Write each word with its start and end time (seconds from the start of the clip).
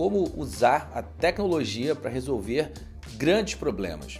como 0.00 0.32
usar 0.34 0.90
a 0.94 1.02
tecnologia 1.02 1.94
para 1.94 2.08
resolver 2.08 2.72
grandes 3.18 3.54
problemas. 3.54 4.18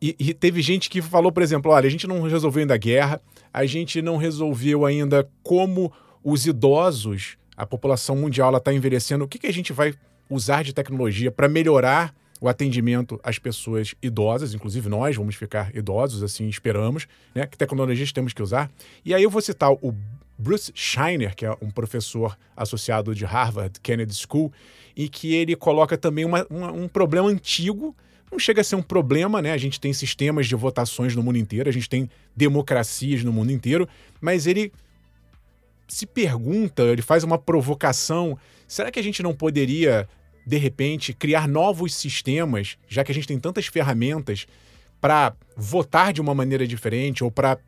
E, 0.00 0.14
e, 0.18 0.32
teve 0.32 0.62
gente 0.62 0.88
que 0.88 1.02
falou, 1.02 1.32
por 1.32 1.42
exemplo, 1.42 1.72
olha, 1.72 1.88
a 1.88 1.90
gente 1.90 2.06
não 2.06 2.22
resolveu 2.22 2.60
ainda 2.60 2.74
a 2.74 2.78
guerra, 2.78 3.20
a 3.52 3.66
gente 3.66 4.00
não 4.00 4.16
resolveu 4.16 4.86
ainda 4.86 5.28
como 5.42 5.92
os 6.22 6.46
idosos 6.46 7.36
a 7.60 7.66
população 7.66 8.16
mundial 8.16 8.56
está 8.56 8.72
envelhecendo, 8.72 9.24
o 9.24 9.28
que, 9.28 9.38
que 9.38 9.46
a 9.46 9.52
gente 9.52 9.70
vai 9.70 9.92
usar 10.30 10.64
de 10.64 10.72
tecnologia 10.72 11.30
para 11.30 11.46
melhorar 11.46 12.14
o 12.40 12.48
atendimento 12.48 13.20
às 13.22 13.38
pessoas 13.38 13.94
idosas, 14.02 14.54
inclusive 14.54 14.88
nós 14.88 15.14
vamos 15.16 15.34
ficar 15.34 15.74
idosos, 15.76 16.22
assim 16.22 16.48
esperamos, 16.48 17.06
né? 17.34 17.46
Que 17.46 17.58
tecnologias 17.58 18.12
temos 18.12 18.32
que 18.32 18.42
usar? 18.42 18.70
E 19.04 19.14
aí 19.14 19.22
eu 19.22 19.30
vou 19.30 19.42
citar 19.42 19.70
o 19.72 19.94
Bruce 20.38 20.72
Shiner, 20.74 21.36
que 21.36 21.44
é 21.44 21.54
um 21.60 21.70
professor 21.70 22.36
associado 22.56 23.14
de 23.14 23.26
Harvard 23.26 23.78
Kennedy 23.80 24.14
School, 24.14 24.50
e 24.96 25.08
que 25.08 25.34
ele 25.34 25.54
coloca 25.54 25.98
também 25.98 26.24
uma, 26.24 26.46
uma, 26.48 26.72
um 26.72 26.88
problema 26.88 27.28
antigo. 27.28 27.94
Não 28.32 28.38
chega 28.38 28.62
a 28.62 28.64
ser 28.64 28.76
um 28.76 28.82
problema, 28.82 29.42
né? 29.42 29.52
A 29.52 29.58
gente 29.58 29.78
tem 29.78 29.92
sistemas 29.92 30.46
de 30.46 30.54
votações 30.54 31.14
no 31.14 31.22
mundo 31.22 31.36
inteiro, 31.36 31.68
a 31.68 31.72
gente 31.72 31.88
tem 31.88 32.08
democracias 32.34 33.22
no 33.22 33.32
mundo 33.32 33.52
inteiro, 33.52 33.86
mas 34.20 34.46
ele 34.46 34.72
se 35.86 36.06
pergunta, 36.06 36.84
ele 36.84 37.02
faz 37.02 37.22
uma 37.22 37.36
provocação: 37.36 38.38
será 38.66 38.90
que 38.90 38.98
a 38.98 39.02
gente 39.02 39.22
não 39.22 39.34
poderia, 39.34 40.08
de 40.46 40.56
repente, 40.56 41.12
criar 41.12 41.48
novos 41.48 41.94
sistemas, 41.94 42.76
já 42.88 43.04
que 43.04 43.12
a 43.12 43.14
gente 43.14 43.28
tem 43.28 43.38
tantas 43.38 43.66
ferramentas, 43.66 44.46
para 45.00 45.34
votar 45.56 46.12
de 46.12 46.20
uma 46.20 46.34
maneira 46.34 46.66
diferente 46.66 47.24
ou 47.24 47.30
para 47.30 47.58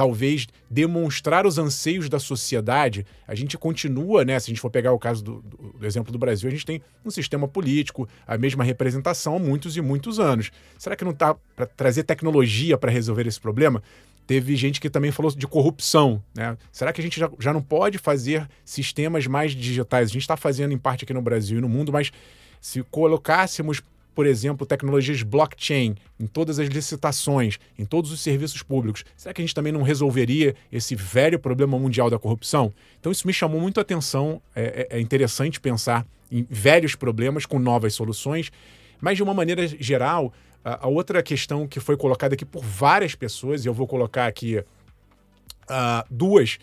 talvez 0.00 0.46
demonstrar 0.70 1.44
os 1.44 1.58
anseios 1.58 2.08
da 2.08 2.18
sociedade. 2.18 3.04
A 3.28 3.34
gente 3.34 3.58
continua, 3.58 4.24
né? 4.24 4.40
Se 4.40 4.46
a 4.46 4.50
gente 4.50 4.60
for 4.60 4.70
pegar 4.70 4.92
o 4.92 4.98
caso 4.98 5.22
do, 5.22 5.42
do, 5.42 5.86
exemplo 5.86 6.10
do 6.10 6.18
Brasil, 6.18 6.48
a 6.48 6.50
gente 6.50 6.64
tem 6.64 6.80
um 7.04 7.10
sistema 7.10 7.46
político, 7.46 8.08
a 8.26 8.38
mesma 8.38 8.64
representação 8.64 9.36
há 9.36 9.38
muitos 9.38 9.76
e 9.76 9.82
muitos 9.82 10.18
anos. 10.18 10.50
Será 10.78 10.96
que 10.96 11.04
não 11.04 11.12
está 11.12 11.36
para 11.54 11.66
trazer 11.66 12.04
tecnologia 12.04 12.78
para 12.78 12.90
resolver 12.90 13.26
esse 13.26 13.38
problema? 13.38 13.82
Teve 14.30 14.54
gente 14.54 14.80
que 14.80 14.88
também 14.88 15.10
falou 15.10 15.34
de 15.34 15.44
corrupção. 15.44 16.22
Né? 16.32 16.56
Será 16.70 16.92
que 16.92 17.00
a 17.00 17.02
gente 17.02 17.18
já, 17.18 17.28
já 17.40 17.52
não 17.52 17.60
pode 17.60 17.98
fazer 17.98 18.48
sistemas 18.64 19.26
mais 19.26 19.50
digitais? 19.50 20.08
A 20.08 20.12
gente 20.12 20.22
está 20.22 20.36
fazendo 20.36 20.72
em 20.72 20.78
parte 20.78 21.02
aqui 21.02 21.12
no 21.12 21.20
Brasil 21.20 21.58
e 21.58 21.60
no 21.60 21.68
mundo, 21.68 21.90
mas 21.90 22.12
se 22.60 22.80
colocássemos, 22.92 23.82
por 24.14 24.26
exemplo, 24.26 24.64
tecnologias 24.64 25.24
blockchain 25.24 25.96
em 26.20 26.28
todas 26.28 26.60
as 26.60 26.68
licitações, 26.68 27.58
em 27.76 27.84
todos 27.84 28.12
os 28.12 28.20
serviços 28.20 28.62
públicos, 28.62 29.04
será 29.16 29.34
que 29.34 29.42
a 29.42 29.44
gente 29.44 29.52
também 29.52 29.72
não 29.72 29.82
resolveria 29.82 30.54
esse 30.70 30.94
velho 30.94 31.40
problema 31.40 31.76
mundial 31.76 32.08
da 32.08 32.16
corrupção? 32.16 32.72
Então, 33.00 33.10
isso 33.10 33.26
me 33.26 33.32
chamou 33.32 33.60
muito 33.60 33.78
a 33.78 33.80
atenção. 33.80 34.40
É, 34.54 34.86
é, 34.92 34.98
é 34.98 35.00
interessante 35.00 35.58
pensar 35.58 36.06
em 36.30 36.46
velhos 36.48 36.94
problemas 36.94 37.46
com 37.46 37.58
novas 37.58 37.94
soluções, 37.94 38.52
mas 39.00 39.16
de 39.16 39.24
uma 39.24 39.34
maneira 39.34 39.66
geral 39.66 40.32
a, 40.64 40.88
outra 40.88 41.22
questão 41.22 41.66
que 41.66 41.80
foi 41.80 41.96
colocada 41.96 42.34
aqui 42.34 42.44
por 42.44 42.62
várias 42.62 43.14
pessoas, 43.14 43.64
e 43.64 43.68
eu 43.68 43.74
vou 43.74 43.86
colocar 43.86 44.26
aqui 44.26 44.58
uh, 44.58 44.64
duas 46.10 46.58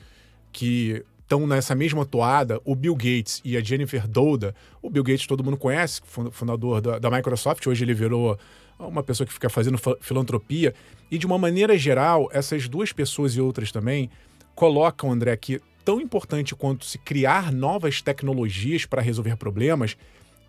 que 0.52 1.04
estão 1.22 1.46
nessa 1.46 1.76
mesma 1.76 2.06
toada, 2.06 2.62
o 2.64 2.74
Bill 2.74 2.96
Gates 2.96 3.42
e 3.44 3.58
a 3.58 3.62
Jennifer 3.62 4.08
Doudna. 4.08 4.56
O 4.82 4.90
Bill 4.90 5.04
Gates 5.04 5.28
todo 5.28 5.44
mundo 5.44 5.58
conhece, 5.58 6.02
fundador 6.32 6.80
da, 6.80 7.00
da 7.00 7.12
Microsoft, 7.12 7.68
hoje 7.68 7.84
ele 7.84 7.94
virou 7.94 8.40
uma 8.80 9.04
pessoa 9.04 9.28
que 9.28 9.34
fica 9.34 9.50
fazendo 9.50 9.78
filantropia. 10.00 10.74
E 11.12 11.18
de 11.18 11.26
uma 11.26 11.38
maneira 11.38 11.78
geral, 11.78 12.30
essas 12.32 12.70
duas 12.70 12.94
pessoas 12.94 13.36
e 13.36 13.42
outras 13.42 13.72
também 13.72 14.10
colocam, 14.56 15.12
André, 15.12 15.36
que 15.36 15.62
tão 15.84 16.00
importante 16.02 16.56
quanto 16.56 16.86
se 16.86 16.98
criar 16.98 17.52
novas 17.52 18.02
tecnologias 18.02 18.86
para 18.86 19.02
resolver 19.02 19.36
problemas 19.38 19.98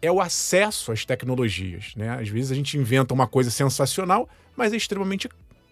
é 0.01 0.11
o 0.11 0.21
acesso 0.21 0.93
às 0.93 1.05
tecnologias. 1.05 1.93
Né? 1.97 2.11
Às 2.11 2.29
vezes 2.29 2.53
a 2.53 2.55
gente 2.55 2.77
inventa 2.77 3.13
uma 3.13 3.27
coisa 3.27 3.51
sensacional, 3.51 4.29
mas 4.57 4.73
é 4.73 4.77
extremamente 4.77 5.29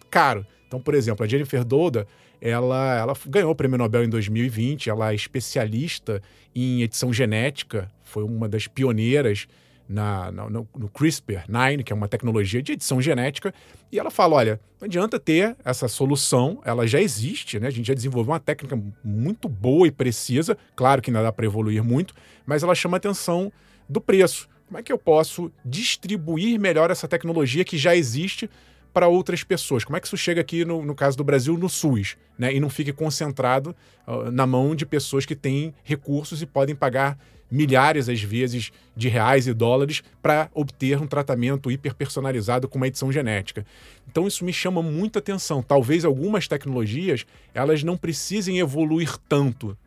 caro. 0.09 0.45
Então, 0.67 0.81
por 0.81 0.93
exemplo, 0.93 1.25
a 1.25 1.27
Jennifer 1.27 1.63
Doudna, 1.63 2.05
ela, 2.41 2.97
ela 2.97 3.13
ganhou 3.27 3.51
o 3.51 3.55
Prêmio 3.55 3.77
Nobel 3.77 4.03
em 4.03 4.09
2020, 4.09 4.89
ela 4.89 5.11
é 5.11 5.15
especialista 5.15 6.21
em 6.55 6.81
edição 6.81 7.11
genética, 7.13 7.89
foi 8.03 8.23
uma 8.23 8.47
das 8.47 8.67
pioneiras 8.67 9.47
na, 9.87 10.31
na, 10.31 10.49
no, 10.49 10.67
no 10.75 10.89
CRISPR-9, 10.89 11.83
que 11.83 11.93
é 11.93 11.95
uma 11.95 12.07
tecnologia 12.07 12.61
de 12.61 12.73
edição 12.73 13.01
genética, 13.01 13.53
e 13.91 13.97
ela 13.97 14.11
fala, 14.11 14.35
olha, 14.35 14.59
não 14.79 14.85
adianta 14.85 15.19
ter 15.19 15.55
essa 15.63 15.87
solução, 15.87 16.61
ela 16.65 16.85
já 16.85 17.01
existe, 17.01 17.59
né? 17.59 17.67
A 17.67 17.71
gente 17.71 17.87
já 17.87 17.93
desenvolveu 17.93 18.33
uma 18.33 18.39
técnica 18.39 18.77
muito 19.03 19.47
boa 19.47 19.87
e 19.87 19.91
precisa, 19.91 20.57
claro 20.75 21.01
que 21.01 21.09
ainda 21.09 21.23
dá 21.23 21.31
para 21.31 21.45
evoluir 21.45 21.83
muito, 21.83 22.13
mas 22.45 22.63
ela 22.63 22.75
chama 22.75 22.97
atenção 22.97 23.51
do 23.87 24.01
preço. 24.01 24.47
Como 24.67 24.77
é 24.77 24.83
que 24.83 24.91
eu 24.91 24.97
posso 24.97 25.51
distribuir 25.63 26.59
melhor 26.59 26.91
essa 26.91 27.07
tecnologia 27.07 27.63
que 27.63 27.77
já 27.77 27.95
existe 27.95 28.49
para 28.93 29.07
outras 29.07 29.43
pessoas? 29.43 29.85
Como 29.85 29.95
é 29.95 29.99
que 29.99 30.07
isso 30.07 30.17
chega 30.17 30.41
aqui, 30.41 30.65
no, 30.65 30.83
no 30.83 30.93
caso 30.93 31.15
do 31.15 31.23
Brasil, 31.23 31.57
no 31.57 31.69
SUS, 31.69 32.17
né? 32.37 32.53
E 32.53 32.59
não 32.59 32.69
fique 32.69 32.91
concentrado 32.91 33.75
uh, 34.05 34.29
na 34.29 34.45
mão 34.45 34.75
de 34.75 34.85
pessoas 34.85 35.25
que 35.25 35.35
têm 35.35 35.73
recursos 35.83 36.41
e 36.41 36.45
podem 36.45 36.75
pagar 36.75 37.17
milhares, 37.49 38.09
às 38.09 38.21
vezes, 38.21 38.71
de 38.95 39.07
reais 39.07 39.47
e 39.47 39.53
dólares 39.53 40.03
para 40.21 40.49
obter 40.53 41.01
um 41.01 41.07
tratamento 41.07 41.71
hiperpersonalizado 41.71 42.67
com 42.67 42.77
uma 42.77 42.87
edição 42.87 43.09
genética. 43.09 43.65
Então 44.09 44.27
isso 44.27 44.43
me 44.43 44.51
chama 44.51 44.81
muita 44.81 45.19
atenção. 45.19 45.63
Talvez 45.63 46.03
algumas 46.03 46.47
tecnologias 46.47 47.25
elas 47.53 47.83
não 47.83 47.97
precisem 47.97 48.59
evoluir 48.59 49.17
tanto 49.29 49.77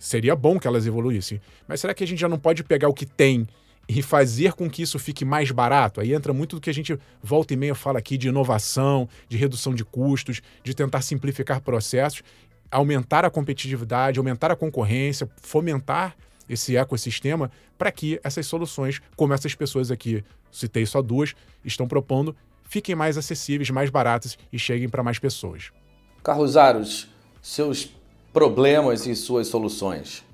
seria 0.00 0.34
bom 0.34 0.58
que 0.58 0.66
elas 0.66 0.86
evoluíssem. 0.86 1.40
Mas 1.68 1.80
será 1.80 1.92
que 1.92 2.02
a 2.02 2.06
gente 2.06 2.18
já 2.18 2.28
não 2.28 2.38
pode 2.38 2.64
pegar 2.64 2.88
o 2.88 2.94
que 2.94 3.04
tem 3.04 3.46
e 3.86 4.02
fazer 4.02 4.54
com 4.54 4.68
que 4.68 4.82
isso 4.82 4.98
fique 4.98 5.24
mais 5.24 5.50
barato? 5.50 6.00
Aí 6.00 6.14
entra 6.14 6.32
muito 6.32 6.56
do 6.56 6.62
que 6.62 6.70
a 6.70 6.74
gente 6.74 6.98
volta 7.22 7.52
e 7.52 7.56
meia 7.56 7.74
fala 7.74 7.98
aqui 7.98 8.16
de 8.16 8.28
inovação, 8.28 9.06
de 9.28 9.36
redução 9.36 9.74
de 9.74 9.84
custos, 9.84 10.40
de 10.64 10.74
tentar 10.74 11.02
simplificar 11.02 11.60
processos, 11.60 12.22
aumentar 12.70 13.24
a 13.26 13.30
competitividade, 13.30 14.18
aumentar 14.18 14.50
a 14.50 14.56
concorrência, 14.56 15.28
fomentar 15.36 16.16
esse 16.48 16.76
ecossistema 16.76 17.50
para 17.76 17.92
que 17.92 18.18
essas 18.24 18.46
soluções, 18.46 19.00
como 19.14 19.34
essas 19.34 19.54
pessoas 19.54 19.90
aqui, 19.90 20.24
citei 20.50 20.86
só 20.86 21.02
duas, 21.02 21.34
estão 21.64 21.86
propondo, 21.86 22.34
fiquem 22.64 22.94
mais 22.94 23.18
acessíveis, 23.18 23.68
mais 23.70 23.90
baratas 23.90 24.38
e 24.52 24.58
cheguem 24.58 24.88
para 24.88 25.02
mais 25.02 25.18
pessoas. 25.18 25.70
Carlos 26.22 26.56
Aros, 26.56 27.08
seus 27.42 27.99
problemas 28.32 29.06
e 29.06 29.14
suas 29.14 29.48
soluções. 29.48 30.24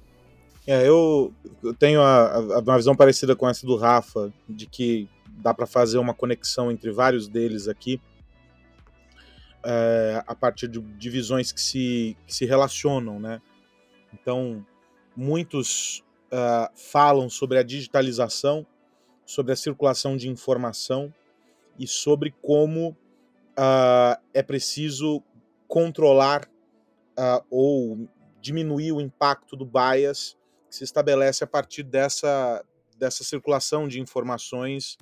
É, 0.67 0.87
eu, 0.87 1.33
eu 1.63 1.75
tenho 1.75 2.01
a, 2.01 2.35
a, 2.35 2.59
uma 2.59 2.77
visão 2.77 2.95
parecida 2.95 3.37
com 3.37 3.49
essa 3.49 3.67
do 3.67 3.77
Rafa, 3.77 4.33
de 4.49 4.67
que 4.67 5.09
dá 5.29 5.55
para 5.55 5.67
fazer 5.67 5.99
uma 5.99 6.13
conexão 6.13 6.71
entre 6.71 6.91
vários 6.91 7.29
deles 7.29 7.69
aqui, 7.69 8.01
é, 9.65 10.23
a 10.27 10.35
partir 10.35 10.69
de 10.69 10.81
divisões 10.81 11.53
que 11.53 11.61
se, 11.61 12.17
que 12.27 12.35
se 12.35 12.45
relacionam, 12.45 13.21
né? 13.21 13.41
Então, 14.13 14.65
muitos 15.17 16.05
uh, 16.33 16.71
falam 16.75 17.29
sobre 17.29 17.59
a 17.59 17.63
digitalização, 17.63 18.67
sobre 19.25 19.53
a 19.53 19.57
circulação 19.57 20.17
de 20.17 20.29
informação 20.29 21.13
e 21.79 21.87
sobre 21.87 22.35
como 22.43 22.91
uh, 22.91 24.21
é 24.33 24.43
preciso 24.43 25.23
controlar 25.67 26.49
uh, 27.19 27.45
ou 27.51 28.09
diminuir 28.41 28.93
o 28.93 29.01
impacto 29.01 29.57
do 29.57 29.65
bias 29.65 30.37
que 30.69 30.77
se 30.77 30.85
estabelece 30.85 31.43
a 31.45 31.47
partir 31.47 31.83
dessa, 31.83 32.65
dessa 32.99 33.25
circulação 33.25 33.89
de 33.89 34.01
informações 34.01 34.97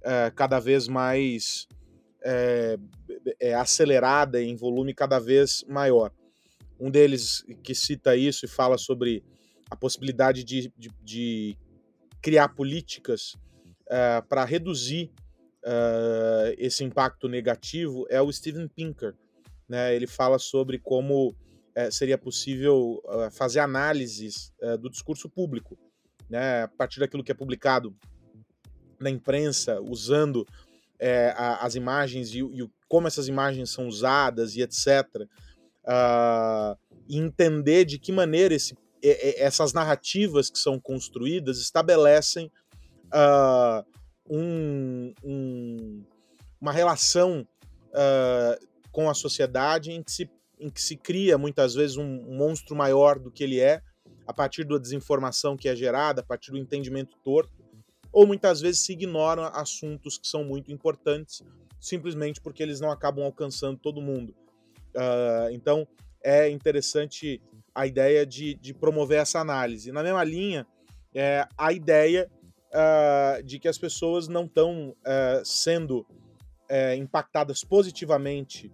uh, 0.00 0.34
cada 0.34 0.58
vez 0.58 0.88
mais 0.88 1.68
é, 2.24 2.78
é, 3.40 3.54
acelerada 3.54 4.40
em 4.40 4.54
volume 4.54 4.94
cada 4.94 5.18
vez 5.18 5.64
maior. 5.68 6.12
Um 6.78 6.90
deles 6.90 7.44
que 7.62 7.74
cita 7.74 8.16
isso 8.16 8.44
e 8.44 8.48
fala 8.48 8.78
sobre 8.78 9.24
a 9.70 9.76
possibilidade 9.76 10.44
de, 10.44 10.72
de, 10.76 10.90
de 11.02 11.58
criar 12.20 12.50
políticas 12.50 13.34
uh, 13.86 14.26
para 14.28 14.44
reduzir 14.44 15.10
uh, 15.64 16.54
esse 16.58 16.84
impacto 16.84 17.28
negativo 17.28 18.06
é 18.08 18.20
o 18.20 18.32
Steven 18.32 18.68
Pinker, 18.68 19.14
né, 19.72 19.96
ele 19.96 20.06
fala 20.06 20.38
sobre 20.38 20.78
como 20.78 21.34
é, 21.74 21.90
seria 21.90 22.18
possível 22.18 23.02
uh, 23.06 23.30
fazer 23.30 23.60
análises 23.60 24.52
uh, 24.60 24.76
do 24.76 24.90
discurso 24.90 25.30
público, 25.30 25.78
né, 26.28 26.64
a 26.64 26.68
partir 26.68 27.00
daquilo 27.00 27.24
que 27.24 27.32
é 27.32 27.34
publicado 27.34 27.96
na 29.00 29.08
imprensa, 29.08 29.80
usando 29.80 30.46
é, 30.98 31.32
a, 31.34 31.64
as 31.64 31.74
imagens 31.74 32.34
e, 32.34 32.40
e, 32.40 32.70
como 32.86 33.06
essas 33.06 33.28
imagens 33.28 33.70
são 33.70 33.88
usadas 33.88 34.56
e 34.56 34.60
etc. 34.60 34.86
Uh, 35.84 36.76
e 37.08 37.16
entender 37.16 37.86
de 37.86 37.98
que 37.98 38.12
maneira 38.12 38.52
esse, 38.52 38.76
essas 39.02 39.72
narrativas 39.72 40.50
que 40.50 40.58
são 40.58 40.78
construídas 40.78 41.56
estabelecem 41.58 42.52
um, 44.28 45.14
um, 45.24 46.04
uma 46.60 46.72
relação 46.72 47.46
uh, 47.88 48.71
com 48.92 49.10
a 49.10 49.14
sociedade 49.14 49.90
em 49.90 50.02
que 50.02 50.12
se, 50.12 50.30
em 50.60 50.70
que 50.70 50.80
se 50.80 50.96
cria 50.96 51.36
muitas 51.36 51.74
vezes 51.74 51.96
um, 51.96 52.36
monstro 52.36 52.76
maior 52.76 53.18
do 53.18 53.30
que 53.30 53.42
ele 53.42 53.58
é, 53.58 53.82
a 54.26 54.32
partir 54.32 54.64
da 54.64 54.78
desinformação 54.78 55.56
que 55.56 55.68
é 55.68 55.74
gerada, 55.74 56.20
a 56.20 56.24
partir 56.24 56.52
do 56.52 56.58
entendimento 56.58 57.16
torto, 57.24 57.52
ou 58.12 58.26
muitas 58.26 58.60
vezes 58.60 58.82
se 58.82 58.92
ignoram 58.92 59.44
assuntos 59.44 60.18
que 60.18 60.28
são 60.28 60.44
muito 60.44 60.70
importantes, 60.70 61.42
simplesmente 61.80 62.40
porque 62.40 62.62
eles 62.62 62.78
não 62.78 62.90
acabam 62.90 63.24
alcançando 63.24 63.78
todo 63.78 64.02
mundo. 64.02 64.34
Uh, 64.94 65.50
então 65.50 65.88
é 66.22 66.48
interessante 66.50 67.40
a 67.74 67.86
ideia 67.86 68.26
de, 68.26 68.54
de, 68.54 68.74
promover 68.74 69.18
essa 69.18 69.40
análise. 69.40 69.90
Na 69.90 70.02
mesma 70.02 70.22
linha, 70.22 70.66
é, 71.14 71.46
a 71.56 71.72
ideia 71.72 72.30
uh, 72.72 73.42
de 73.42 73.58
que 73.58 73.66
as 73.68 73.78
pessoas 73.78 74.28
não 74.28 74.44
estão 74.44 74.90
uh, 74.90 75.44
sendo 75.44 76.00
uh, 76.00 76.94
impactadas 76.96 77.64
positivamente 77.64 78.70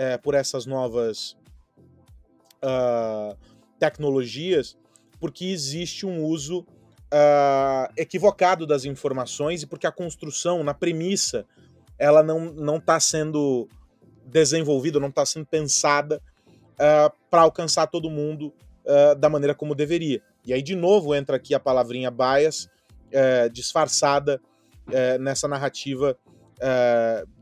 é, 0.00 0.16
por 0.16 0.32
essas 0.32 0.64
novas 0.64 1.36
uh, 2.64 3.36
tecnologias, 3.78 4.74
porque 5.20 5.44
existe 5.44 6.06
um 6.06 6.24
uso 6.24 6.60
uh, 6.60 7.92
equivocado 7.98 8.66
das 8.66 8.86
informações 8.86 9.62
e 9.62 9.66
porque 9.66 9.86
a 9.86 9.92
construção, 9.92 10.64
na 10.64 10.72
premissa, 10.72 11.44
ela 11.98 12.22
não 12.22 12.76
está 12.78 12.98
sendo 12.98 13.68
desenvolvida, 14.24 14.98
não 14.98 15.08
está 15.08 15.26
sendo 15.26 15.44
pensada 15.44 16.22
uh, 16.76 17.14
para 17.28 17.42
alcançar 17.42 17.86
todo 17.86 18.08
mundo 18.08 18.54
da 19.20 19.28
maneira 19.28 19.54
como 19.54 19.72
deveria. 19.72 20.20
E 20.44 20.52
aí, 20.52 20.62
de 20.62 20.74
novo, 20.74 21.14
entra 21.14 21.36
aqui 21.36 21.54
a 21.54 21.60
palavrinha 21.60 22.10
bias, 22.10 22.68
disfarçada 23.52 24.40
nessa 25.20 25.46
narrativa 25.46 26.18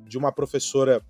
de 0.05 0.19
uma 0.19 0.31
professora 0.31 1.01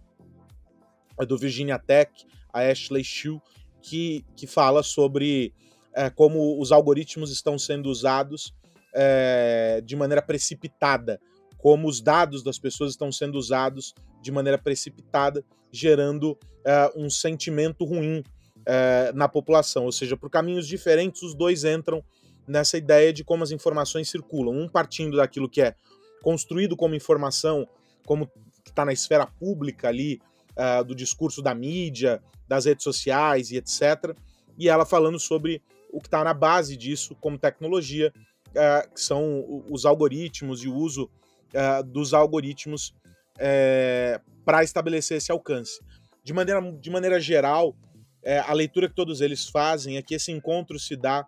é 1.19 1.27
do 1.27 1.37
Virginia 1.37 1.79
Tech, 1.79 2.11
a 2.53 2.61
Ashley 2.61 3.05
Shu, 3.05 3.41
que, 3.83 4.25
que 4.37 4.47
fala 4.47 4.83
sobre 4.83 5.53
é, 5.95 6.11
como 6.11 6.61
os 6.61 6.73
algoritmos 6.73 7.31
estão 7.31 7.59
sendo 7.59 7.89
usados 7.89 8.55
é, 8.95 9.81
de 9.85 9.97
maneira 9.97 10.23
precipitada, 10.23 11.21
como 11.59 11.89
os 11.89 12.01
dados 12.01 12.43
das 12.43 12.59
pessoas 12.59 12.93
estão 12.93 13.11
sendo 13.11 13.37
usados 13.37 13.95
de 14.23 14.31
maneira 14.31 14.59
precipitada, 14.59 15.45
gerando 15.73 16.39
é, 16.65 16.93
um 16.97 17.11
sentimento 17.11 17.85
ruim 17.85 18.23
é, 18.67 19.13
na 19.15 19.29
população. 19.29 19.85
Ou 19.85 19.93
seja, 19.93 20.17
por 20.17 20.31
caminhos 20.31 20.67
diferentes, 20.67 21.23
os 21.23 21.35
dois 21.35 21.65
entram 21.65 22.03
nessa 22.47 22.79
ideia 22.79 23.13
de 23.13 23.25
como 23.25 23.43
as 23.45 23.51
informações 23.51 24.09
circulam. 24.09 24.55
Um 24.55 24.69
partindo 24.69 25.17
daquilo 25.17 25.49
que 25.49 25.61
é 25.61 25.75
construído 26.23 26.77
como 26.77 26.95
informação, 26.95 27.69
como 28.07 28.31
está 28.67 28.85
na 28.85 28.93
esfera 28.93 29.27
pública 29.27 29.89
ali, 29.89 30.21
uh, 30.59 30.85
do 30.85 30.95
discurso 30.95 31.41
da 31.41 31.55
mídia, 31.55 32.23
das 32.47 32.65
redes 32.65 32.85
sociais 32.85 33.51
e 33.51 33.57
etc. 33.57 34.17
E 34.59 34.69
ela 34.69 34.85
falando 34.85 35.19
sobre 35.19 35.63
o 35.91 36.01
que 36.01 36.09
está 36.09 36.23
na 36.25 36.35
base 36.35 36.77
disso 36.77 37.15
como 37.21 37.39
tecnologia, 37.39 38.13
uh, 38.49 38.93
que 38.93 39.01
são 39.01 39.65
os 39.71 39.87
algoritmos 39.87 40.63
e 40.65 40.69
o 40.69 40.75
uso 40.75 41.11
uh, 41.55 41.83
dos 41.83 42.13
algoritmos 42.13 42.95
eh, 43.39 44.21
para 44.45 44.65
estabelecer 44.65 45.19
esse 45.19 45.31
alcance. 45.31 45.81
De 46.25 46.33
maneira, 46.33 46.61
de 46.61 46.91
maneira 46.91 47.21
geral, 47.21 47.77
eh, 48.25 48.41
a 48.41 48.53
leitura 48.53 48.89
que 48.89 48.95
todos 48.95 49.21
eles 49.21 49.49
fazem 49.49 49.97
é 49.97 50.03
que 50.03 50.15
esse 50.15 50.33
encontro 50.33 50.79
se 50.79 50.97
dá 50.97 51.25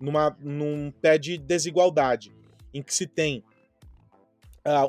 numa, 0.00 0.34
num 0.40 0.90
pé 0.90 1.18
de 1.18 1.36
desigualdade, 1.36 2.32
em 2.72 2.82
que 2.82 2.94
se 2.94 3.06
tem 3.06 3.44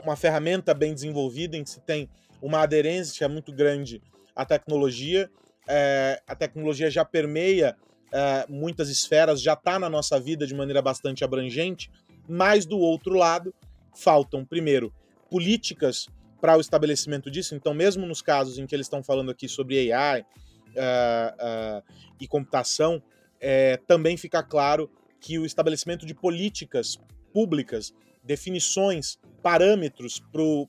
uma 0.03 0.17
ferramenta 0.17 0.73
bem 0.73 0.93
desenvolvida, 0.93 1.55
em 1.57 1.63
que 1.63 1.69
se 1.69 1.79
tem 1.79 2.09
uma 2.41 2.61
aderência 2.61 3.27
muito 3.29 3.51
grande 3.51 4.01
à 4.35 4.45
tecnologia. 4.45 5.29
É, 5.67 6.21
a 6.27 6.35
tecnologia 6.35 6.89
já 6.89 7.05
permeia 7.05 7.77
é, 8.11 8.45
muitas 8.49 8.89
esferas, 8.89 9.41
já 9.41 9.53
está 9.53 9.77
na 9.77 9.89
nossa 9.89 10.19
vida 10.19 10.45
de 10.45 10.53
maneira 10.53 10.81
bastante 10.81 11.23
abrangente, 11.23 11.89
mas 12.27 12.65
do 12.65 12.79
outro 12.79 13.13
lado, 13.13 13.53
faltam, 13.93 14.43
primeiro, 14.45 14.93
políticas 15.29 16.07
para 16.39 16.57
o 16.57 16.61
estabelecimento 16.61 17.29
disso. 17.29 17.55
Então, 17.55 17.73
mesmo 17.73 18.05
nos 18.05 18.21
casos 18.21 18.57
em 18.57 18.65
que 18.65 18.75
eles 18.75 18.85
estão 18.85 19.03
falando 19.03 19.31
aqui 19.31 19.47
sobre 19.47 19.91
AI 19.93 20.21
uh, 20.21 20.23
uh, 20.23 21.83
e 22.19 22.27
computação, 22.27 23.01
é, 23.39 23.77
também 23.87 24.17
fica 24.17 24.41
claro 24.41 24.89
que 25.19 25.37
o 25.37 25.45
estabelecimento 25.45 26.05
de 26.05 26.15
políticas 26.15 26.99
públicas, 27.31 27.93
definições 28.23 29.19
parâmetros 29.41 30.21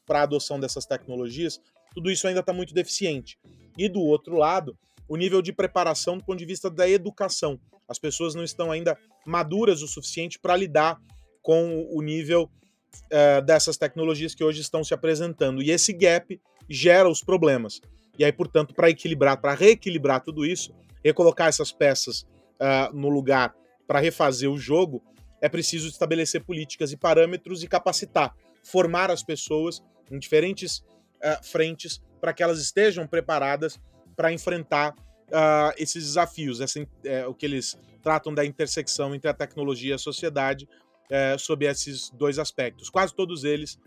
para 0.07 0.21
a 0.21 0.23
adoção 0.23 0.59
dessas 0.59 0.87
tecnologias, 0.87 1.61
tudo 1.95 2.11
isso 2.11 2.27
ainda 2.27 2.41
está 2.41 2.53
muito 2.53 2.75
deficiente. 2.75 3.39
E 3.77 3.89
do 3.89 4.01
outro 4.01 4.37
lado, 4.37 4.77
o 5.09 5.17
nível 5.17 5.43
de 5.43 5.53
preparação 5.53 6.17
do 6.17 6.25
ponto 6.25 6.39
de 6.39 6.47
vista 6.47 6.71
da 6.71 6.89
educação. 6.89 7.59
As 7.89 7.99
pessoas 7.99 8.35
não 8.35 8.43
estão 8.43 8.71
ainda 8.71 8.97
maduras 9.27 9.83
o 9.83 9.89
suficiente 9.89 10.39
para 10.39 10.57
lidar 10.57 10.99
com 11.43 11.87
o 11.91 12.01
nível 12.01 12.51
uh, 13.07 13.43
dessas 13.45 13.77
tecnologias 13.77 14.35
que 14.35 14.45
hoje 14.45 14.61
estão 14.61 14.83
se 14.83 14.95
apresentando. 14.95 15.63
E 15.63 15.71
esse 15.71 15.93
gap 15.93 16.41
gera 16.69 17.09
os 17.09 17.23
problemas. 17.23 17.81
E 18.19 18.25
aí, 18.25 18.33
portanto, 18.33 18.75
para 18.75 18.91
equilibrar, 18.91 19.41
para 19.41 19.55
reequilibrar 19.55 20.23
tudo 20.23 20.47
isso, 20.47 20.73
recolocar 21.05 21.49
essas 21.49 21.73
peças 21.73 22.23
uh, 22.23 22.95
no 22.95 23.09
lugar 23.09 23.55
para 23.87 24.01
refazer 24.01 24.51
o 24.51 24.59
jogo, 24.59 25.03
é 25.41 25.49
preciso 25.49 25.89
estabelecer 25.89 26.45
políticas 26.45 26.93
e 26.93 26.97
parâmetros 26.97 27.63
e 27.63 27.69
capacitar 27.69 28.35
formar 28.63 29.11
as 29.11 29.23
pessoas 29.23 29.83
em 30.11 30.19
diferentes 30.19 30.79
uh, 30.79 31.43
frentes 31.43 32.01
para 32.21 32.33
que 32.33 32.43
elas 32.43 32.61
estejam 32.61 33.07
preparadas 33.07 33.81
para 34.17 34.33
enfrentar 34.33 34.93
uh, 34.93 35.73
esses 35.77 36.05
desafios, 36.05 36.61
essa, 36.61 36.87
é, 37.05 37.27
o 37.27 37.35
que 37.35 37.47
eles 37.47 37.77
tratam 38.03 38.35
da 38.35 38.45
intersecção 38.45 39.15
entre 39.15 39.29
a 39.29 39.35
tecnologia 39.35 39.91
e 39.91 39.95
a 39.95 39.99
sociedade 39.99 40.69
é, 41.11 41.37
sob 41.39 41.65
esses 41.67 42.11
dois 42.11 42.39
aspectos. 42.39 42.91
Quase 42.91 43.15
todos 43.15 43.45
eles 43.45 43.79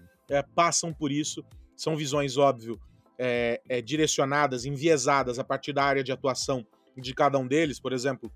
passam 0.53 0.93
por 0.93 1.11
isso, 1.11 1.43
são 1.75 1.95
visões, 1.97 2.37
óbvio, 2.37 2.79
direcionadas, 3.83 4.65
enviesadas 4.65 5.37
a 5.37 5.43
partir 5.43 5.73
da 5.73 5.83
área 5.83 6.03
de 6.03 6.11
atuação 6.11 6.65
de 6.97 7.13
cada 7.13 7.37
um 7.37 7.47
deles. 7.47 7.79
Por 7.79 7.93
exemplo, 7.93 8.31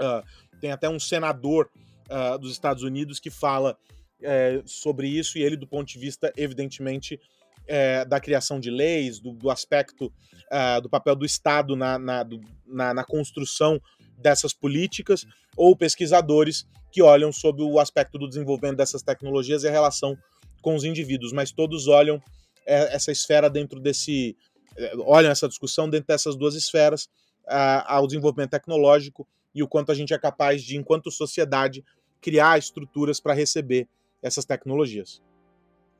uh, 0.00 0.24
tem 0.60 0.72
até 0.72 0.88
um 0.88 0.98
senador 0.98 1.70
uh, 2.08 2.38
dos 2.38 2.52
Estados 2.52 2.82
Unidos 2.82 3.20
que 3.20 3.30
fala 3.30 3.78
é, 4.22 4.62
sobre 4.64 5.08
isso, 5.08 5.38
e 5.38 5.42
ele, 5.42 5.56
do 5.56 5.66
ponto 5.66 5.88
de 5.88 5.98
vista, 5.98 6.32
evidentemente, 6.36 7.20
é, 7.66 8.04
da 8.04 8.20
criação 8.20 8.58
de 8.58 8.70
leis, 8.70 9.20
do, 9.20 9.32
do 9.32 9.50
aspecto 9.50 10.06
uh, 10.06 10.80
do 10.80 10.88
papel 10.88 11.14
do 11.14 11.24
Estado 11.24 11.76
na, 11.76 11.98
na, 11.98 12.22
do, 12.22 12.40
na, 12.66 12.92
na, 12.92 13.04
construção 13.04 13.80
dessas 14.18 14.52
políticas, 14.52 15.24
ou 15.56 15.76
pesquisadores 15.76 16.66
que 16.90 17.00
olham 17.00 17.32
sobre 17.32 17.62
o 17.62 17.78
aspecto 17.78 18.18
do 18.18 18.28
desenvolvimento 18.28 18.76
dessas 18.76 19.02
tecnologias 19.02 19.62
e 19.62 19.68
a 19.68 19.70
relação 19.70 20.18
com 20.60 20.74
os 20.74 20.84
indivíduos, 20.84 21.32
mas 21.32 21.52
todos 21.52 21.86
olham 21.86 22.20
é, 22.66 22.94
essa 22.94 23.12
esfera 23.12 23.48
dentro 23.48 23.78
desse. 23.80 24.36
É, 24.76 24.92
olham 24.98 25.30
essa 25.30 25.48
discussão 25.48 25.88
dentro 25.88 26.08
dessas 26.08 26.36
duas 26.36 26.54
esferas, 26.54 27.04
uh, 27.46 27.84
ao 27.86 28.06
desenvolvimento 28.06 28.50
tecnológico 28.50 29.26
e 29.54 29.62
o 29.62 29.68
quanto 29.68 29.90
a 29.90 29.94
gente 29.94 30.14
é 30.14 30.18
capaz 30.18 30.62
de, 30.62 30.76
enquanto 30.76 31.10
sociedade, 31.10 31.84
criar 32.20 32.58
estruturas 32.58 33.20
para 33.20 33.34
receber 33.34 33.88
essas 34.22 34.44
tecnologias. 34.44 35.20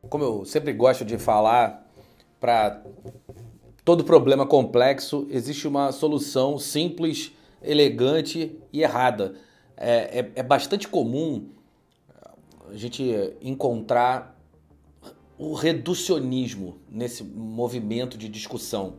Como 0.09 0.25
eu 0.25 0.45
sempre 0.45 0.73
gosto 0.73 1.05
de 1.05 1.19
falar, 1.19 1.87
para 2.39 2.83
todo 3.85 4.05
problema 4.05 4.47
complexo 4.47 5.27
existe 5.31 5.69
uma 5.69 5.93
solução 5.93 6.59
simples, 6.59 7.33
elegante 7.63 8.59
e 8.73 8.83
errada. 8.83 9.35
É, 9.77 10.21
é, 10.21 10.33
é 10.37 10.43
bastante 10.43 10.89
comum 10.89 11.49
a 12.71 12.77
gente 12.77 13.03
encontrar 13.43 14.39
o 15.37 15.55
reducionismo 15.55 16.79
nesse 16.89 17.25
movimento 17.25 18.17
de 18.17 18.29
discussão, 18.29 18.95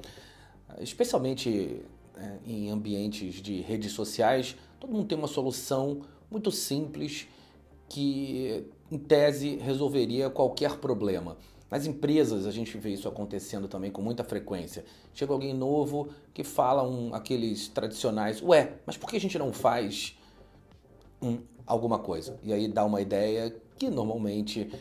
especialmente 0.80 1.82
é, 2.16 2.38
em 2.46 2.70
ambientes 2.70 3.36
de 3.36 3.62
redes 3.62 3.92
sociais. 3.92 4.56
Todo 4.80 4.92
mundo 4.92 5.06
tem 5.06 5.18
uma 5.18 5.28
solução 5.28 6.02
muito 6.30 6.52
simples 6.52 7.28
que, 7.92 8.64
em 8.90 8.98
tese, 8.98 9.58
resolveria 9.58 10.30
qualquer 10.30 10.78
problema. 10.78 11.36
Nas 11.70 11.86
empresas 11.86 12.46
a 12.46 12.52
gente 12.52 12.78
vê 12.78 12.92
isso 12.92 13.06
acontecendo 13.06 13.68
também 13.68 13.92
com 13.92 14.02
muita 14.02 14.24
frequência. 14.24 14.86
Chega 15.14 15.34
alguém 15.34 15.54
novo 15.54 16.08
que 16.34 16.42
fala 16.42 16.88
um, 16.88 17.14
aqueles 17.14 17.68
tradicionais, 17.68 18.42
ué, 18.42 18.76
mas 18.86 18.96
por 18.96 19.10
que 19.10 19.18
a 19.18 19.20
gente 19.20 19.38
não 19.38 19.52
faz 19.52 20.18
um, 21.22 21.40
alguma 21.68 22.00
coisa? 22.00 22.40
E 22.44 22.54
aí 22.54 22.66
dá 22.66 22.86
uma 22.86 23.02
ideia 23.02 23.54
que 23.78 23.90
normalmente 23.90 24.72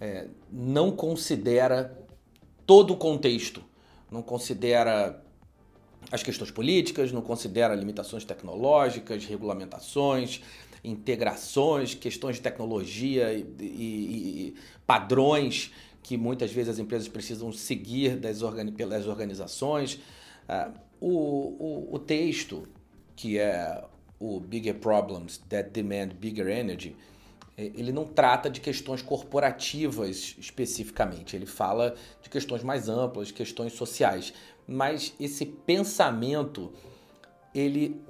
é, 0.00 0.28
não 0.48 0.92
considera 0.92 1.98
todo 2.64 2.92
o 2.92 2.96
contexto, 2.96 3.60
não 4.08 4.22
considera 4.22 5.20
as 6.12 6.22
questões 6.22 6.52
políticas, 6.52 7.10
não 7.10 7.22
considera 7.22 7.74
limitações 7.74 8.24
tecnológicas, 8.24 9.24
regulamentações, 9.24 10.42
integrações, 10.84 11.94
questões 11.94 12.36
de 12.36 12.42
tecnologia 12.42 13.32
e, 13.32 13.46
e, 13.60 14.48
e 14.48 14.54
padrões 14.86 15.72
que 16.02 16.16
muitas 16.16 16.52
vezes 16.52 16.70
as 16.70 16.78
empresas 16.78 17.06
precisam 17.06 17.52
seguir 17.52 18.16
das 18.16 18.42
organi 18.42 18.72
pelas 18.72 19.06
organizações. 19.06 19.94
Uh, 20.48 20.72
o, 21.00 21.08
o, 21.08 21.94
o, 21.94 21.98
texto, 21.98 22.66
que 23.14 23.38
é 23.38 23.84
o 24.18 24.40
Bigger 24.40 24.74
Problems 24.74 25.38
That 25.48 25.70
Demand 25.70 26.08
Bigger 26.08 26.48
Energy, 26.48 26.96
ele 27.56 27.92
não 27.92 28.04
trata 28.04 28.48
de 28.50 28.60
questões 28.60 29.02
corporativas 29.02 30.34
especificamente, 30.38 31.36
ele 31.36 31.46
fala 31.46 31.94
de 32.22 32.30
questões 32.30 32.62
mais 32.62 32.88
amplas, 32.88 33.30
questões 33.30 33.74
sociais. 33.74 34.32
Mas 34.66 35.14
esse 35.20 35.44
pensamento, 35.44 36.72
ele 37.54 38.00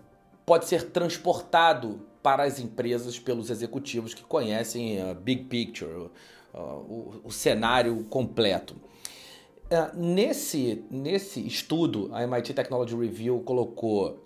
pode 0.45 0.67
ser 0.67 0.91
transportado 0.91 2.01
para 2.23 2.45
as 2.45 2.61
empresas 2.61 3.19
pelos 3.19 3.51
executivos 3.51 4.15
que 4.15 4.23
conhecem 4.23 5.01
a 5.01 5.15
big 5.15 5.45
picture, 5.45 6.09
uh, 6.55 6.59
o, 6.59 7.21
o, 7.25 7.33
cenário 7.33 8.05
completo. 8.05 8.75
Uh, 8.75 9.97
nesse, 9.97 10.85
nesse 10.91 11.45
estudo, 11.45 12.11
a 12.13 12.23
MIT 12.23 12.55
Technology 12.55 12.95
Review 12.95 13.41
colocou 13.41 14.23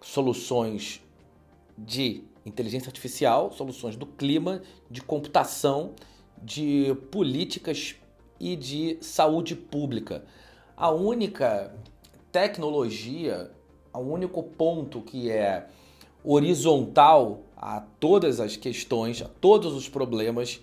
soluções 0.00 1.00
de 1.76 2.24
inteligência 2.44 2.88
artificial, 2.88 3.52
soluções 3.52 3.96
do 3.96 4.06
clima, 4.06 4.62
de 4.90 5.00
computação, 5.00 5.94
de 6.40 6.94
políticas 7.10 7.96
e 8.38 8.56
de 8.56 8.98
saúde 9.00 9.54
pública. 9.54 10.24
A 10.76 10.90
única 10.90 11.74
tecnologia, 12.32 13.50
o 13.98 14.00
único 14.00 14.42
ponto 14.42 15.00
que 15.00 15.30
é 15.30 15.66
horizontal 16.24 17.40
a 17.56 17.80
todas 18.00 18.40
as 18.40 18.56
questões, 18.56 19.22
a 19.22 19.28
todos 19.40 19.74
os 19.74 19.88
problemas, 19.88 20.60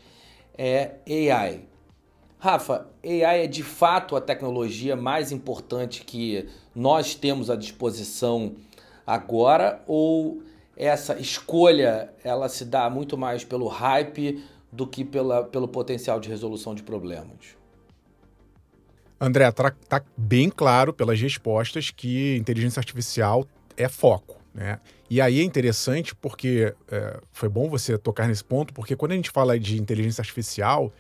é 0.58 0.96
AI. 1.08 1.62
Rafa, 2.38 2.88
AI 3.04 3.44
é 3.44 3.48
de 3.48 3.64
fato 3.64 4.16
a 4.16 4.22
tecnologia 4.22 4.96
mais 4.96 5.32
importante 5.32 6.04
que 6.06 6.48
nós 6.74 7.14
temos 7.14 7.50
à 7.50 7.56
disposição 7.56 8.56
agora 9.06 9.84
ou 9.86 10.42
essa 10.78 11.20
escolha 11.20 12.14
ela 12.24 12.48
se 12.48 12.64
dá 12.64 12.90
muito 12.90 13.18
mais 13.18 13.44
pelo 13.44 13.68
hype 13.68 14.42
do 14.72 14.88
que 14.88 15.04
pela, 15.04 15.44
pelo 15.44 15.68
potencial 15.68 16.20
de 16.20 16.30
resolução 16.30 16.74
de 16.74 16.84
problemas? 16.84 17.59
André, 19.20 19.52
tá, 19.52 19.72
tá 19.88 20.04
bem 20.18 20.50
claro 20.50 20.94
pelas 20.94 21.20
respostas 21.20 21.92
que 21.92 22.38
inteligência 22.38 22.80
artificial 22.80 23.46
é 23.76 23.90
foco. 23.90 24.40
Né? 24.54 24.80
E 25.10 25.20
aí 25.20 25.40
é 25.40 25.44
interessante 25.44 26.16
porque 26.16 26.74
é, 26.90 27.20
foi 27.32 27.50
bom 27.50 27.70
você 27.70 27.98
tocar 27.98 28.28
nesse 28.28 28.44
ponto, 28.44 28.74
porque 28.74 28.96
quando 28.96 29.12
a 29.12 29.16
gente 29.16 29.30
fala 29.30 29.60
de 29.60 29.80
inteligência 29.80 30.22
artificial, 30.22 30.94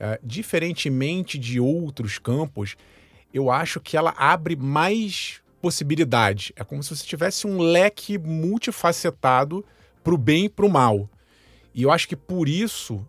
é, 0.00 0.18
diferentemente 0.22 1.38
de 1.38 1.60
outros 1.60 2.18
campos, 2.18 2.76
eu 3.32 3.50
acho 3.50 3.80
que 3.80 3.96
ela 3.96 4.14
abre 4.16 4.56
mais 4.56 5.40
possibilidades. 5.60 6.52
É 6.56 6.64
como 6.64 6.82
se 6.82 6.94
você 6.94 7.04
tivesse 7.04 7.46
um 7.46 7.58
leque 7.58 8.18
multifacetado 8.18 9.64
para 10.02 10.14
o 10.14 10.18
bem 10.18 10.44
e 10.44 10.48
para 10.48 10.64
o 10.64 10.70
mal. 10.70 11.08
E 11.74 11.82
eu 11.82 11.90
acho 11.90 12.08
que 12.08 12.16
por 12.16 12.48
isso, 12.48 13.06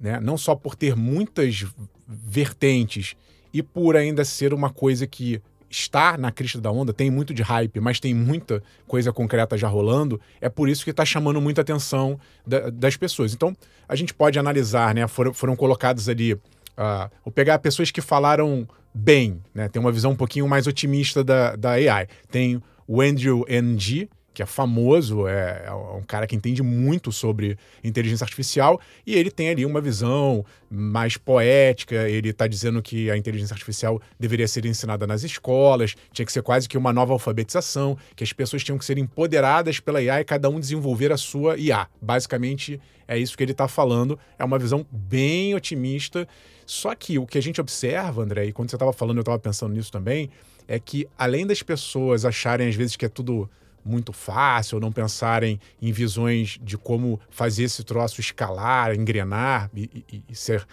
né, 0.00 0.18
não 0.20 0.38
só 0.38 0.54
por 0.54 0.74
ter 0.74 0.96
muitas 0.96 1.66
vertentes 2.06 3.16
e 3.58 3.62
por 3.62 3.96
ainda 3.96 4.24
ser 4.24 4.54
uma 4.54 4.70
coisa 4.70 5.04
que 5.04 5.42
está 5.68 6.16
na 6.16 6.30
crista 6.30 6.60
da 6.60 6.70
onda, 6.70 6.92
tem 6.92 7.10
muito 7.10 7.34
de 7.34 7.42
hype, 7.42 7.80
mas 7.80 7.98
tem 7.98 8.14
muita 8.14 8.62
coisa 8.86 9.12
concreta 9.12 9.58
já 9.58 9.66
rolando, 9.66 10.20
é 10.40 10.48
por 10.48 10.68
isso 10.68 10.84
que 10.84 10.90
está 10.90 11.04
chamando 11.04 11.40
muita 11.40 11.60
atenção 11.60 12.18
da, 12.46 12.70
das 12.70 12.96
pessoas. 12.96 13.34
Então, 13.34 13.54
a 13.88 13.96
gente 13.96 14.14
pode 14.14 14.38
analisar, 14.38 14.94
né? 14.94 15.06
Foram, 15.08 15.34
foram 15.34 15.56
colocados 15.56 16.08
ali. 16.08 16.34
Uh, 16.34 17.10
vou 17.24 17.32
pegar 17.32 17.58
pessoas 17.58 17.90
que 17.90 18.00
falaram 18.00 18.66
bem, 18.94 19.42
né? 19.52 19.68
Tem 19.68 19.80
uma 19.80 19.90
visão 19.90 20.12
um 20.12 20.16
pouquinho 20.16 20.46
mais 20.46 20.68
otimista 20.68 21.24
da, 21.24 21.56
da 21.56 21.72
AI. 21.72 22.06
Tem 22.30 22.62
o 22.86 23.02
Andrew 23.02 23.44
Ng, 23.48 24.08
que 24.32 24.42
é 24.42 24.46
famoso, 24.46 25.26
é, 25.26 25.64
é, 25.66 25.72
um 25.72 26.02
cara 26.02 26.26
que 26.26 26.36
entende 26.36 26.62
muito 26.62 27.10
sobre 27.10 27.58
inteligência 27.82 28.24
artificial, 28.24 28.80
e 29.06 29.14
ele 29.16 29.30
tem 29.30 29.48
ali 29.48 29.66
uma 29.66 29.80
visão 29.80 30.44
mais 30.70 31.16
poética. 31.16 32.08
Ele 32.08 32.28
está 32.28 32.46
dizendo 32.46 32.80
que 32.80 33.10
a 33.10 33.16
inteligência 33.16 33.54
artificial 33.54 34.00
deveria 34.18 34.46
ser 34.46 34.64
ensinada 34.64 35.06
nas 35.06 35.24
escolas, 35.24 35.94
tinha 36.12 36.24
que 36.24 36.32
ser 36.32 36.42
quase 36.42 36.68
que 36.68 36.78
uma 36.78 36.92
nova 36.92 37.12
alfabetização, 37.12 37.96
que 38.14 38.22
as 38.22 38.32
pessoas 38.32 38.62
tinham 38.62 38.78
que 38.78 38.84
ser 38.84 38.98
empoderadas 38.98 39.80
pela 39.80 40.00
IA 40.00 40.20
e 40.20 40.24
cada 40.24 40.48
um 40.48 40.60
desenvolver 40.60 41.10
a 41.10 41.16
sua 41.16 41.58
IA. 41.58 41.88
Basicamente, 42.00 42.80
é 43.08 43.18
isso 43.18 43.36
que 43.36 43.42
ele 43.42 43.52
está 43.52 43.66
falando. 43.66 44.18
É 44.38 44.44
uma 44.44 44.58
visão 44.58 44.86
bem 44.90 45.54
otimista. 45.54 46.28
Só 46.64 46.94
que 46.94 47.18
o 47.18 47.26
que 47.26 47.38
a 47.38 47.42
gente 47.42 47.60
observa, 47.60 48.22
André, 48.22 48.44
e 48.44 48.52
quando 48.52 48.70
você 48.70 48.76
estava 48.76 48.92
falando, 48.92 49.16
eu 49.16 49.22
estava 49.22 49.38
pensando 49.38 49.74
nisso 49.74 49.90
também, 49.90 50.30
é 50.68 50.78
que 50.78 51.08
além 51.16 51.46
das 51.46 51.62
pessoas 51.62 52.26
acharem 52.26 52.68
às 52.68 52.74
vezes 52.74 52.94
que 52.94 53.06
é 53.06 53.08
tudo 53.08 53.50
muito 53.88 54.12
fácil, 54.12 54.78
não 54.78 54.92
pensarem 54.92 55.58
em 55.80 55.90
visões 55.90 56.58
de 56.62 56.76
como 56.76 57.18
fazer 57.30 57.64
esse 57.64 57.82
troço 57.82 58.20
escalar, 58.20 58.94
engrenar 58.94 59.70
e, 59.74 60.04
e, 60.12 60.22
e 60.28 60.34
ser 60.34 60.66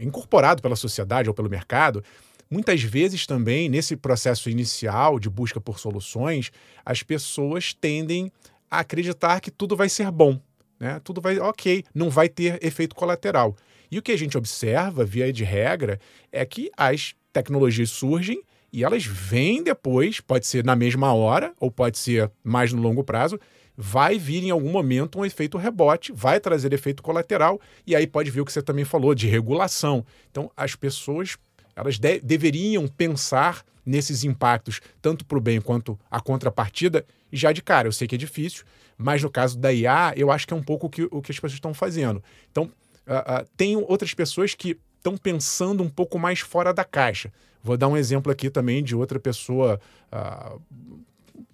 incorporado 0.00 0.60
pela 0.60 0.76
sociedade 0.76 1.28
ou 1.28 1.34
pelo 1.34 1.48
mercado, 1.48 2.04
muitas 2.50 2.82
vezes 2.82 3.26
também 3.26 3.68
nesse 3.68 3.96
processo 3.96 4.50
inicial 4.50 5.18
de 5.18 5.30
busca 5.30 5.60
por 5.60 5.78
soluções, 5.78 6.50
as 6.84 7.02
pessoas 7.02 7.72
tendem 7.72 8.30
a 8.70 8.80
acreditar 8.80 9.40
que 9.40 9.50
tudo 9.50 9.76
vai 9.76 9.88
ser 9.88 10.10
bom, 10.10 10.38
né? 10.78 11.00
Tudo 11.02 11.20
vai 11.20 11.38
ok, 11.38 11.84
não 11.94 12.10
vai 12.10 12.28
ter 12.28 12.62
efeito 12.62 12.94
colateral. 12.94 13.56
E 13.90 13.98
o 13.98 14.02
que 14.02 14.12
a 14.12 14.18
gente 14.18 14.36
observa, 14.36 15.04
via 15.04 15.32
de 15.32 15.44
regra, 15.44 15.98
é 16.30 16.44
que 16.44 16.70
as 16.76 17.14
tecnologias 17.32 17.90
surgem 17.90 18.42
e 18.72 18.84
elas 18.84 19.04
vêm 19.04 19.62
depois, 19.62 20.20
pode 20.20 20.46
ser 20.46 20.64
na 20.64 20.76
mesma 20.76 21.12
hora 21.12 21.52
ou 21.58 21.70
pode 21.70 21.98
ser 21.98 22.30
mais 22.42 22.72
no 22.72 22.82
longo 22.82 23.02
prazo, 23.02 23.38
vai 23.76 24.18
vir 24.18 24.42
em 24.42 24.50
algum 24.50 24.70
momento 24.70 25.20
um 25.20 25.24
efeito 25.24 25.56
rebote, 25.56 26.12
vai 26.12 26.40
trazer 26.40 26.72
efeito 26.72 27.02
colateral, 27.02 27.60
e 27.86 27.94
aí 27.94 28.06
pode 28.06 28.30
ver 28.30 28.40
o 28.40 28.44
que 28.44 28.52
você 28.52 28.60
também 28.60 28.84
falou 28.84 29.14
de 29.14 29.28
regulação. 29.28 30.04
Então, 30.30 30.50
as 30.56 30.74
pessoas 30.74 31.38
elas 31.78 31.96
de 31.96 32.18
deveriam 32.18 32.88
pensar 32.88 33.64
nesses 33.86 34.24
impactos, 34.24 34.80
tanto 35.00 35.24
para 35.24 35.38
o 35.38 35.40
bem 35.40 35.60
quanto 35.60 35.98
a 36.10 36.20
contrapartida, 36.20 37.06
já 37.32 37.52
de 37.52 37.62
cara. 37.62 37.86
Eu 37.86 37.92
sei 37.92 38.08
que 38.08 38.16
é 38.16 38.18
difícil, 38.18 38.64
mas 38.96 39.22
no 39.22 39.30
caso 39.30 39.56
da 39.56 39.72
IA, 39.72 40.12
eu 40.16 40.30
acho 40.30 40.46
que 40.46 40.52
é 40.52 40.56
um 40.56 40.62
pouco 40.62 40.88
o 40.88 40.90
que, 40.90 41.04
o 41.04 41.22
que 41.22 41.30
as 41.30 41.36
pessoas 41.36 41.52
estão 41.54 41.72
fazendo. 41.72 42.22
Então, 42.50 42.64
uh, 42.64 43.42
uh, 43.42 43.48
tem 43.56 43.76
outras 43.76 44.12
pessoas 44.12 44.54
que 44.54 44.76
estão 44.98 45.16
pensando 45.16 45.82
um 45.82 45.88
pouco 45.88 46.18
mais 46.18 46.40
fora 46.40 46.72
da 46.72 46.84
caixa. 46.84 47.32
Vou 47.62 47.76
dar 47.76 47.88
um 47.88 47.96
exemplo 47.96 48.30
aqui 48.30 48.50
também 48.50 48.82
de 48.82 48.94
outra 48.94 49.18
pessoa, 49.18 49.80
uh, 50.12 50.60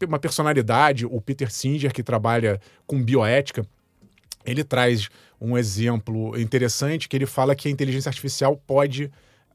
uma 0.07 0.19
personalidade, 0.19 1.07
o 1.07 1.21
Peter 1.21 1.51
Singer, 1.51 1.93
que 1.93 2.03
trabalha 2.03 2.61
com 2.87 3.03
bioética. 3.03 3.67
Ele 4.45 4.65
traz 4.65 5.09
um 5.41 5.57
exemplo 5.57 6.39
interessante 6.39 7.09
que 7.09 7.17
ele 7.17 7.27
fala 7.27 7.55
que 7.55 7.69
a 7.69 7.71
inteligência 7.71 8.09
artificial 8.09 8.57
pode 8.67 9.11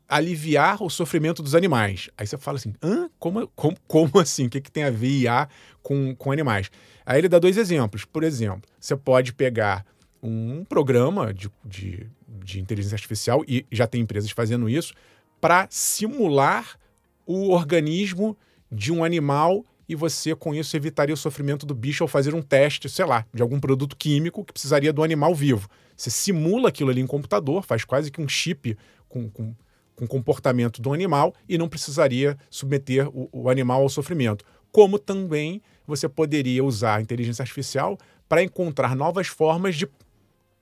aliviar 0.08 0.82
o 0.82 0.90
sofrimento 0.90 1.44
dos 1.44 1.54
animais. 1.54 2.10
Aí 2.18 2.26
você 2.26 2.38
fala 2.38 2.58
assim, 2.58 2.74
Hã? 2.82 3.10
Como, 3.20 3.48
como, 3.56 3.78
como 3.88 4.20
assim? 4.20 4.48
O 4.48 4.50
que, 4.50 4.60
que 4.60 4.72
tem 4.72 4.84
a 4.84 4.90
ver 4.90 5.22
IA 5.22 5.48
com, 5.84 6.16
com 6.16 6.32
animais? 6.32 6.72
Aí 7.06 7.20
ele 7.20 7.30
dá 7.30 7.38
dois 7.38 7.58
exemplos. 7.58 8.06
Por 8.06 8.24
exemplo, 8.24 8.64
você 8.80 8.96
pode 8.96 9.34
pegar 9.34 9.86
um 10.22 10.64
programa 10.64 11.34
de, 11.34 11.50
de, 11.64 12.08
de 12.28 12.60
inteligência 12.60 12.96
artificial, 12.96 13.44
e 13.48 13.66
já 13.72 13.88
tem 13.88 14.02
empresas 14.02 14.32
fazendo 14.32 14.70
isso, 14.70 14.94
para 15.40 15.68
simular 15.70 16.78
o 17.26 17.50
organismo 17.50 18.38
de 18.72 18.92
um 18.92 19.04
animal 19.04 19.66
e 19.88 19.96
você, 19.96 20.36
com 20.36 20.54
isso, 20.54 20.76
evitaria 20.78 21.14
o 21.14 21.18
sofrimento 21.18 21.66
do 21.66 21.74
bicho 21.74 22.04
ao 22.04 22.08
fazer 22.08 22.36
um 22.36 22.42
teste, 22.42 22.88
sei 22.88 23.06
lá, 23.06 23.26
de 23.34 23.42
algum 23.42 23.60
produto 23.60 23.96
químico 23.96 24.46
que 24.46 24.54
precisaria 24.54 24.94
do 24.94 25.04
animal 25.04 25.34
vivo. 25.34 25.68
Você 25.96 26.12
simula 26.12 26.70
aquilo 26.70 26.92
ali 26.92 27.02
em 27.02 27.08
computador, 27.08 27.64
faz 27.64 27.84
quase 27.84 28.12
que 28.12 28.22
um 28.22 28.28
chip 28.28 28.78
com, 29.08 29.30
com 29.30 29.56
com 30.00 30.08
comportamento 30.08 30.82
do 30.82 30.94
animal 30.94 31.36
e 31.48 31.58
não 31.58 31.68
precisaria 31.68 32.38
submeter 32.50 33.10
o, 33.10 33.28
o 33.34 33.50
animal 33.50 33.82
ao 33.82 33.90
sofrimento. 33.90 34.46
Como 34.72 34.98
também 34.98 35.62
você 35.86 36.08
poderia 36.08 36.64
usar 36.64 36.96
a 36.96 37.02
inteligência 37.02 37.44
artificial 37.44 37.98
para 38.30 38.42
encontrar 38.42 38.96
novas 38.96 39.28
formas 39.28 39.76
de 39.76 39.90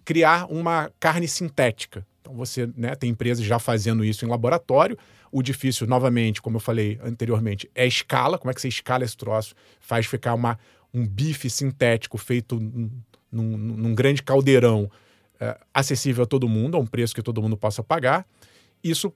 criar 0.07 0.49
uma 0.49 0.89
carne 1.01 1.27
sintética. 1.27 2.07
Então 2.21 2.33
você 2.33 2.69
né, 2.77 2.95
tem 2.95 3.09
empresas 3.09 3.43
já 3.43 3.59
fazendo 3.59 4.05
isso 4.05 4.23
em 4.23 4.29
laboratório. 4.29 4.97
O 5.29 5.43
difícil, 5.43 5.85
novamente, 5.85 6.41
como 6.41 6.55
eu 6.55 6.61
falei 6.61 6.97
anteriormente, 7.03 7.69
é 7.75 7.83
a 7.83 7.85
escala. 7.85 8.37
Como 8.37 8.49
é 8.49 8.53
que 8.53 8.61
você 8.61 8.69
escala 8.69 9.03
esse 9.03 9.17
troço? 9.17 9.53
Faz 9.81 10.05
ficar 10.05 10.33
uma, 10.33 10.57
um 10.93 11.05
bife 11.05 11.49
sintético 11.49 12.17
feito 12.17 12.57
num, 12.57 12.89
num, 13.29 13.57
num 13.57 13.93
grande 13.93 14.23
caldeirão 14.23 14.89
é, 15.41 15.59
acessível 15.73 16.23
a 16.23 16.25
todo 16.25 16.47
mundo, 16.47 16.77
a 16.77 16.79
um 16.79 16.85
preço 16.85 17.13
que 17.13 17.21
todo 17.21 17.41
mundo 17.41 17.57
possa 17.57 17.83
pagar. 17.83 18.25
Isso 18.81 19.13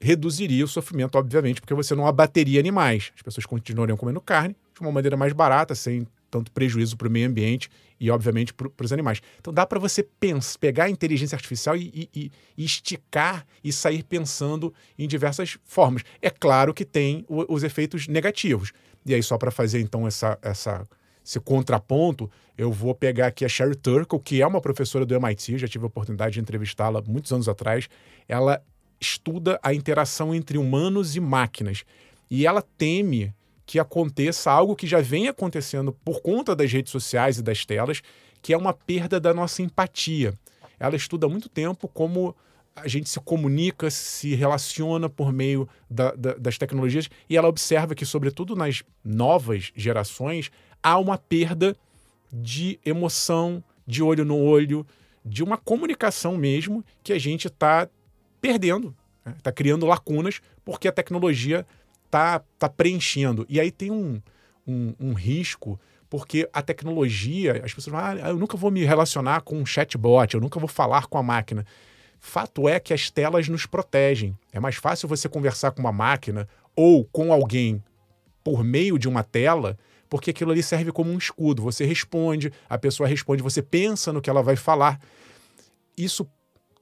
reduziria 0.00 0.64
o 0.64 0.68
sofrimento, 0.68 1.18
obviamente, 1.18 1.60
porque 1.60 1.74
você 1.74 1.96
não 1.96 2.06
abateria 2.06 2.60
animais. 2.60 3.10
As 3.16 3.22
pessoas 3.22 3.44
continuariam 3.44 3.96
comendo 3.96 4.20
carne 4.20 4.54
de 4.72 4.80
uma 4.80 4.92
maneira 4.92 5.16
mais 5.16 5.32
barata, 5.32 5.74
sem 5.74 6.06
tanto 6.30 6.52
prejuízo 6.52 6.96
para 6.96 7.08
o 7.08 7.10
meio 7.10 7.28
ambiente 7.28 7.70
e, 8.00 8.10
obviamente, 8.10 8.54
para 8.54 8.84
os 8.84 8.92
animais. 8.92 9.20
Então 9.40 9.52
dá 9.52 9.66
para 9.66 9.78
você 9.78 10.02
pensar, 10.02 10.58
pegar 10.58 10.84
a 10.84 10.90
inteligência 10.90 11.36
artificial 11.36 11.76
e, 11.76 12.08
e, 12.14 12.30
e, 12.56 12.64
esticar 12.64 13.46
e 13.62 13.72
sair 13.72 14.02
pensando 14.04 14.72
em 14.98 15.08
diversas 15.08 15.58
formas. 15.64 16.02
É 16.22 16.30
claro 16.30 16.72
que 16.72 16.84
tem 16.84 17.24
o, 17.28 17.52
os 17.52 17.62
efeitos 17.62 18.06
negativos. 18.06 18.72
E 19.04 19.14
aí, 19.14 19.22
só 19.22 19.36
para 19.38 19.50
fazer 19.50 19.80
então 19.80 20.06
essa, 20.06 20.38
essa, 20.42 20.86
esse 21.24 21.40
contraponto, 21.40 22.30
eu 22.56 22.70
vou 22.70 22.94
pegar 22.94 23.28
aqui 23.28 23.44
a 23.44 23.48
Sherry 23.48 23.76
Turkle, 23.76 24.20
que 24.20 24.42
é 24.42 24.46
uma 24.46 24.60
professora 24.60 25.06
do 25.06 25.14
MIT, 25.14 25.58
já 25.58 25.68
tive 25.68 25.84
a 25.84 25.86
oportunidade 25.86 26.34
de 26.34 26.40
entrevistá-la 26.40 27.02
muitos 27.06 27.32
anos 27.32 27.48
atrás. 27.48 27.88
Ela 28.28 28.62
estuda 29.00 29.58
a 29.62 29.72
interação 29.72 30.34
entre 30.34 30.58
humanos 30.58 31.16
e 31.16 31.20
máquinas. 31.20 31.84
E 32.30 32.46
ela 32.46 32.60
teme 32.60 33.32
que 33.68 33.78
aconteça 33.78 34.50
algo 34.50 34.74
que 34.74 34.86
já 34.86 35.02
vem 35.02 35.28
acontecendo 35.28 35.92
por 35.92 36.22
conta 36.22 36.56
das 36.56 36.72
redes 36.72 36.90
sociais 36.90 37.36
e 37.36 37.42
das 37.42 37.66
telas, 37.66 38.00
que 38.40 38.54
é 38.54 38.56
uma 38.56 38.72
perda 38.72 39.20
da 39.20 39.34
nossa 39.34 39.60
empatia. 39.60 40.32
Ela 40.80 40.96
estuda 40.96 41.26
há 41.26 41.28
muito 41.28 41.50
tempo 41.50 41.86
como 41.86 42.34
a 42.74 42.88
gente 42.88 43.10
se 43.10 43.20
comunica, 43.20 43.90
se 43.90 44.34
relaciona 44.34 45.06
por 45.10 45.30
meio 45.30 45.68
da, 45.90 46.12
da, 46.12 46.32
das 46.32 46.56
tecnologias, 46.56 47.10
e 47.28 47.36
ela 47.36 47.46
observa 47.46 47.94
que, 47.94 48.06
sobretudo 48.06 48.56
nas 48.56 48.82
novas 49.04 49.70
gerações, 49.76 50.50
há 50.82 50.96
uma 50.96 51.18
perda 51.18 51.76
de 52.32 52.80
emoção, 52.86 53.62
de 53.86 54.02
olho 54.02 54.24
no 54.24 54.38
olho, 54.38 54.86
de 55.22 55.44
uma 55.44 55.58
comunicação 55.58 56.38
mesmo 56.38 56.82
que 57.02 57.12
a 57.12 57.18
gente 57.18 57.48
está 57.48 57.86
perdendo, 58.40 58.96
está 59.18 59.30
né? 59.30 59.36
Tá 59.42 59.52
criando 59.52 59.84
lacunas 59.84 60.40
porque 60.64 60.88
a 60.88 60.92
tecnologia 60.92 61.66
está 62.08 62.42
tá 62.58 62.68
preenchendo. 62.68 63.46
E 63.48 63.60
aí 63.60 63.70
tem 63.70 63.90
um, 63.90 64.20
um, 64.66 64.94
um, 64.98 65.12
risco, 65.12 65.78
porque 66.10 66.48
a 66.52 66.62
tecnologia, 66.62 67.62
as 67.64 67.72
pessoas 67.72 67.94
falam, 67.94 68.24
ah, 68.24 68.30
eu 68.30 68.36
nunca 68.36 68.56
vou 68.56 68.70
me 68.70 68.84
relacionar 68.84 69.42
com 69.42 69.56
um 69.56 69.66
chatbot, 69.66 70.34
eu 70.34 70.40
nunca 70.40 70.58
vou 70.58 70.68
falar 70.68 71.06
com 71.06 71.18
a 71.18 71.22
máquina. 71.22 71.64
Fato 72.18 72.68
é 72.68 72.80
que 72.80 72.92
as 72.92 73.10
telas 73.10 73.48
nos 73.48 73.64
protegem. 73.64 74.36
É 74.52 74.58
mais 74.58 74.76
fácil 74.76 75.08
você 75.08 75.28
conversar 75.28 75.70
com 75.70 75.80
uma 75.80 75.92
máquina 75.92 76.48
ou 76.74 77.04
com 77.04 77.32
alguém 77.32 77.82
por 78.42 78.64
meio 78.64 78.98
de 78.98 79.06
uma 79.06 79.22
tela, 79.22 79.78
porque 80.08 80.30
aquilo 80.30 80.50
ali 80.50 80.62
serve 80.62 80.90
como 80.90 81.12
um 81.12 81.18
escudo. 81.18 81.62
Você 81.62 81.84
responde, 81.84 82.52
a 82.68 82.78
pessoa 82.78 83.08
responde, 83.08 83.42
você 83.42 83.62
pensa 83.62 84.12
no 84.12 84.20
que 84.20 84.30
ela 84.30 84.42
vai 84.42 84.56
falar. 84.56 84.98
Isso 85.96 86.26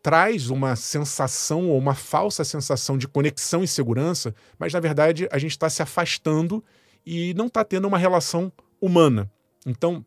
traz 0.06 0.50
uma 0.50 0.76
sensação 0.76 1.68
ou 1.68 1.76
uma 1.76 1.92
falsa 1.92 2.44
sensação 2.44 2.96
de 2.96 3.08
conexão 3.08 3.64
e 3.64 3.66
segurança, 3.66 4.32
mas 4.56 4.72
na 4.72 4.78
verdade 4.78 5.26
a 5.32 5.36
gente 5.36 5.50
está 5.50 5.68
se 5.68 5.82
afastando 5.82 6.62
e 7.04 7.34
não 7.34 7.48
está 7.48 7.64
tendo 7.64 7.88
uma 7.88 7.98
relação 7.98 8.52
humana. 8.80 9.28
Então, 9.66 10.04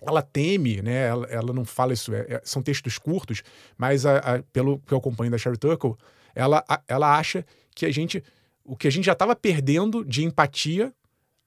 ela 0.00 0.22
teme, 0.22 0.80
né? 0.80 1.08
Ela, 1.08 1.26
ela 1.26 1.52
não 1.52 1.66
fala 1.66 1.92
isso, 1.92 2.14
é, 2.14 2.20
é, 2.20 2.40
são 2.42 2.62
textos 2.62 2.96
curtos, 2.96 3.42
mas 3.76 4.06
a, 4.06 4.16
a, 4.16 4.42
pelo 4.44 4.78
que 4.78 4.94
eu 4.94 4.98
acompanho 4.98 5.30
da 5.30 5.36
Sherry 5.36 5.58
Turkle, 5.58 5.94
ela, 6.34 6.64
a, 6.66 6.80
ela 6.88 7.14
acha 7.18 7.44
que 7.74 7.84
a 7.84 7.92
gente, 7.92 8.24
o 8.64 8.78
que 8.78 8.88
a 8.88 8.90
gente 8.90 9.04
já 9.04 9.12
estava 9.12 9.36
perdendo 9.36 10.06
de 10.06 10.24
empatia, 10.24 10.90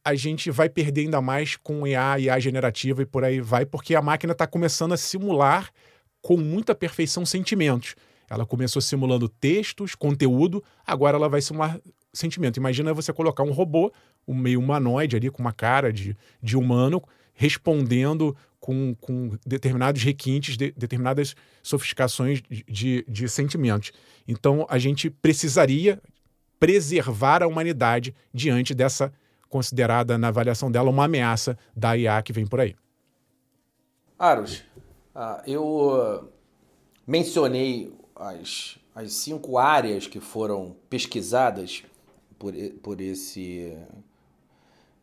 a 0.06 0.14
gente 0.14 0.52
vai 0.52 0.70
perder 0.70 1.02
ainda 1.02 1.20
mais 1.20 1.56
com 1.56 1.88
IA, 1.88 2.20
IA 2.20 2.40
generativa 2.40 3.02
e 3.02 3.08
por 3.08 3.24
aí 3.24 3.42
vai, 3.42 3.66
porque 3.66 3.96
a 3.96 4.04
máquina 4.04 4.34
está 4.34 4.46
começando 4.46 4.94
a 4.94 4.98
simular 4.98 5.72
com 6.22 6.38
muita 6.38 6.76
perfeição 6.76 7.26
sentimentos. 7.26 7.96
Ela 8.30 8.46
começou 8.46 8.82
simulando 8.82 9.28
textos, 9.28 9.96
conteúdo, 9.96 10.64
agora 10.86 11.18
ela 11.18 11.28
vai 11.28 11.42
simular 11.42 11.80
sentimento. 12.14 12.58
Imagina 12.58 12.94
você 12.94 13.12
colocar 13.12 13.44
um 13.44 13.52
robô, 13.52 13.92
um 14.28 14.34
meio 14.34 14.60
humanoide 14.60 15.16
ali, 15.16 15.30
com 15.30 15.42
uma 15.42 15.52
cara 15.52 15.92
de, 15.92 16.16
de 16.42 16.56
humano, 16.56 17.02
respondendo 17.34 18.36
com, 18.60 18.96
com 19.02 19.38
determinados 19.46 20.04
requintes, 20.04 20.56
de, 20.56 20.72
determinadas 20.72 21.36
sofisticações 21.64 22.42
de, 22.42 22.64
de, 22.68 23.06
de 23.08 23.28
sentimentos. 23.28 23.92
Então, 24.28 24.66
a 24.70 24.78
gente 24.78 25.10
precisaria 25.10 26.02
preservar 26.60 27.42
a 27.42 27.48
humanidade 27.48 28.14
diante 28.34 28.74
dessa 28.74 29.12
considerada, 29.50 30.18
na 30.18 30.30
avaliação 30.30 30.72
dela, 30.72 30.90
uma 30.90 31.06
ameaça 31.06 31.58
da 31.76 31.98
IA 31.98 32.22
que 32.22 32.32
vem 32.32 32.46
por 32.46 32.60
aí. 32.60 32.76
Aros, 34.18 34.64
ah, 35.14 35.44
eu 35.46 36.32
mencionei 37.06 37.94
as, 38.16 38.78
as 38.96 39.14
cinco 39.14 39.58
áreas 39.58 40.08
que 40.08 40.20
foram 40.20 40.76
pesquisadas 40.90 41.84
por, 42.40 42.54
por, 42.82 43.02
esse, 43.02 43.78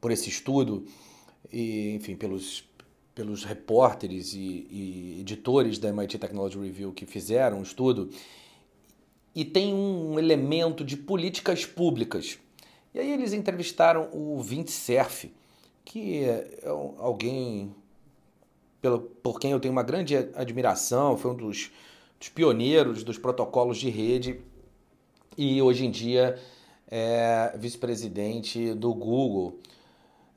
por 0.00 0.10
esse 0.10 0.28
estudo, 0.28 0.84
e, 1.52 1.94
enfim, 1.94 2.16
pelos, 2.16 2.64
pelos 3.14 3.44
repórteres 3.44 4.34
e, 4.34 4.66
e 4.70 5.16
editores 5.20 5.78
da 5.78 5.88
MIT 5.88 6.18
Technology 6.18 6.58
Review 6.58 6.92
que 6.92 7.06
fizeram 7.06 7.60
o 7.60 7.62
estudo, 7.62 8.10
e 9.34 9.44
tem 9.44 9.72
um 9.72 10.18
elemento 10.18 10.84
de 10.84 10.96
políticas 10.96 11.64
públicas. 11.64 12.38
E 12.94 12.98
aí 12.98 13.12
eles 13.12 13.32
entrevistaram 13.32 14.08
o 14.12 14.40
Vint 14.42 14.68
Cerf, 14.68 15.30
que 15.84 16.24
é 16.24 16.64
alguém 16.98 17.72
pelo, 18.80 19.00
por 19.00 19.38
quem 19.40 19.52
eu 19.52 19.60
tenho 19.60 19.72
uma 19.72 19.82
grande 19.82 20.16
admiração, 20.34 21.16
foi 21.16 21.30
um 21.30 21.34
dos, 21.34 21.70
dos 22.18 22.28
pioneiros 22.28 23.02
dos 23.02 23.18
protocolos 23.18 23.78
de 23.78 23.90
rede 23.90 24.40
e 25.36 25.60
hoje 25.62 25.86
em 25.86 25.90
dia 25.90 26.38
é 26.90 27.54
vice-presidente 27.56 28.74
do 28.74 28.92
Google. 28.94 29.58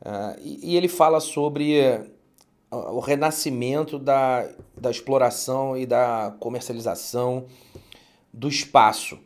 Uh, 0.02 0.40
e, 0.42 0.72
e, 0.72 0.78
ele 0.78 0.88
fala 0.88 1.20
sobre 1.20 2.12
o 2.72 3.00
renascimento 3.00 4.00
da, 4.00 4.50
da 4.76 4.90
exploração 4.90 5.78
e 5.78 5.86
da 5.86 6.36
comercialização 6.40 7.46
do 8.34 8.48
espaço. 8.48 9.20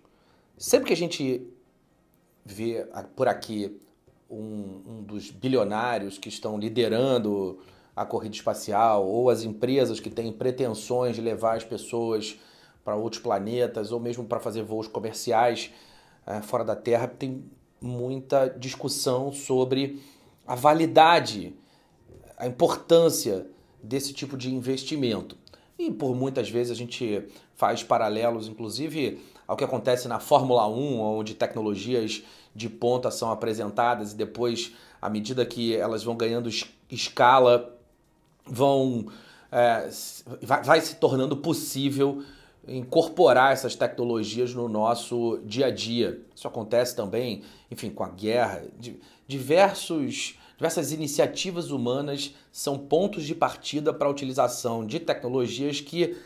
Sempre 0.57 0.87
que 0.87 0.93
a 0.93 0.97
gente 0.97 1.47
vê 2.43 2.85
por 3.15 3.27
aqui 3.27 3.79
um, 4.29 4.81
um 4.87 5.03
dos 5.03 5.29
bilionários 5.29 6.17
que 6.17 6.29
estão 6.29 6.57
liderando 6.57 7.59
a 7.95 8.05
corrida 8.05 8.35
espacial 8.35 9.07
ou 9.07 9.29
as 9.29 9.43
empresas 9.43 9.99
que 9.99 10.09
têm 10.09 10.31
pretensões 10.31 11.15
de 11.15 11.21
levar 11.21 11.55
as 11.55 11.63
pessoas 11.63 12.37
para 12.83 12.95
outros 12.95 13.21
planetas 13.21 13.91
ou 13.91 13.99
mesmo 13.99 14.25
para 14.25 14.39
fazer 14.39 14.63
voos 14.63 14.87
comerciais 14.87 15.71
é, 16.25 16.41
fora 16.41 16.63
da 16.63 16.75
Terra, 16.75 17.07
tem 17.07 17.45
muita 17.79 18.47
discussão 18.47 19.31
sobre 19.31 20.01
a 20.45 20.55
validade, 20.55 21.55
a 22.37 22.47
importância 22.47 23.47
desse 23.81 24.13
tipo 24.13 24.35
de 24.35 24.53
investimento. 24.53 25.37
E 25.77 25.91
por 25.91 26.15
muitas 26.15 26.49
vezes 26.49 26.71
a 26.71 26.75
gente 26.75 27.27
faz 27.55 27.83
paralelos, 27.83 28.47
inclusive, 28.47 29.21
ao 29.47 29.55
que 29.55 29.63
acontece 29.63 30.07
na 30.07 30.19
Fórmula 30.19 30.67
1, 30.67 30.99
onde 30.99 31.35
tecnologias 31.35 32.23
de 32.55 32.69
ponta 32.69 33.11
são 33.11 33.31
apresentadas 33.31 34.13
e 34.13 34.15
depois, 34.15 34.73
à 35.01 35.09
medida 35.09 35.45
que 35.45 35.75
elas 35.75 36.03
vão 36.03 36.15
ganhando 36.15 36.49
escala, 36.89 37.74
vão 38.45 39.07
é, 39.51 39.89
vai, 40.41 40.63
vai 40.63 40.81
se 40.81 40.95
tornando 40.95 41.37
possível 41.37 42.23
incorporar 42.67 43.53
essas 43.53 43.75
tecnologias 43.75 44.53
no 44.53 44.67
nosso 44.67 45.39
dia 45.45 45.67
a 45.67 45.71
dia. 45.71 46.19
Isso 46.35 46.47
acontece 46.47 46.95
também, 46.95 47.43
enfim, 47.69 47.89
com 47.89 48.03
a 48.03 48.09
guerra. 48.09 48.63
Diversos, 49.27 50.37
diversas 50.57 50.91
iniciativas 50.91 51.69
humanas 51.71 52.33
são 52.51 52.77
pontos 52.77 53.23
de 53.23 53.35
partida 53.35 53.93
para 53.93 54.07
a 54.07 54.11
utilização 54.11 54.85
de 54.85 54.99
tecnologias 54.99 55.79
que 55.79 56.17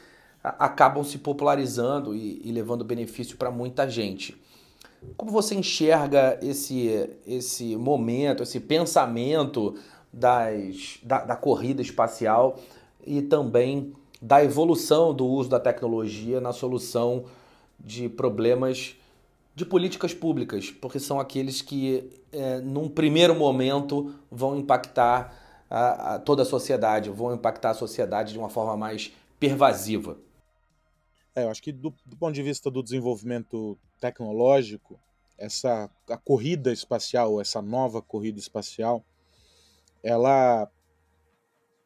acabam 0.42 1.04
se 1.04 1.18
popularizando 1.18 2.16
e, 2.16 2.42
e 2.44 2.52
levando 2.52 2.86
benefício 2.86 3.36
para 3.38 3.52
muita 3.52 3.90
gente. 3.90 4.36
Como 5.16 5.32
você 5.32 5.56
enxerga 5.56 6.38
esse, 6.42 7.10
esse 7.28 7.76
momento, 7.76 8.44
esse 8.44 8.60
pensamento 8.60 9.76
das, 10.12 11.00
da, 11.04 11.24
da 11.24 11.36
corrida 11.36 11.82
espacial 11.82 12.60
e 13.06 13.22
também 13.22 13.94
da 14.22 14.44
evolução 14.44 15.14
do 15.14 15.26
uso 15.26 15.50
da 15.50 15.60
tecnologia 15.60 16.42
na 16.42 16.52
solução 16.52 17.26
de 17.80 18.10
problemas 18.10 18.96
de 19.56 19.66
políticas 19.66 20.14
públicas, 20.14 20.72
porque 20.72 21.00
são 21.00 21.20
aqueles 21.20 21.62
que, 21.62 22.10
é, 22.32 22.60
num 22.60 22.88
primeiro 22.88 23.36
momento, 23.36 24.14
vão 24.32 24.58
impactar 24.58 25.34
a, 25.70 26.16
a 26.16 26.20
toda 26.20 26.44
a 26.44 26.46
sociedade, 26.46 27.10
vão 27.10 27.34
impactar 27.34 27.72
a 27.72 27.74
sociedade 27.74 28.34
de 28.34 28.40
uma 28.40 28.50
forma 28.50 28.76
mais 28.78 29.12
pervasiva. 29.40 30.18
É, 31.36 31.44
eu 31.44 31.50
acho 31.50 31.62
que 31.62 31.72
do, 31.72 31.94
do, 32.06 32.18
ponto 32.18 32.34
de 32.34 32.44
vista 32.44 32.72
do 32.72 32.82
desenvolvimento 32.82 33.78
tecnológico, 34.00 35.00
essa 35.38 35.90
a 36.10 36.18
corrida 36.18 36.72
espacial, 36.72 37.40
essa 37.40 37.62
nova 37.62 38.02
corrida 38.02 38.40
espacial, 38.40 39.04
ela 40.04 40.70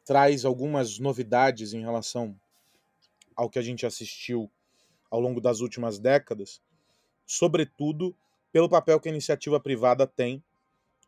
traz 0.04 0.44
algumas 0.44 0.98
novidades 0.98 1.72
em 1.72 1.80
relação 1.80 2.38
ao 3.34 3.48
que 3.48 3.58
a 3.58 3.62
gente 3.62 3.86
assistiu 3.86 4.50
ao 5.10 5.20
longo 5.20 5.40
das 5.40 5.60
últimas 5.60 5.98
décadas, 5.98 6.60
sobretudo 7.26 8.16
pelo 8.52 8.68
papel 8.68 9.00
que 9.00 9.08
a 9.08 9.12
iniciativa 9.12 9.58
privada 9.58 10.06
tem 10.06 10.42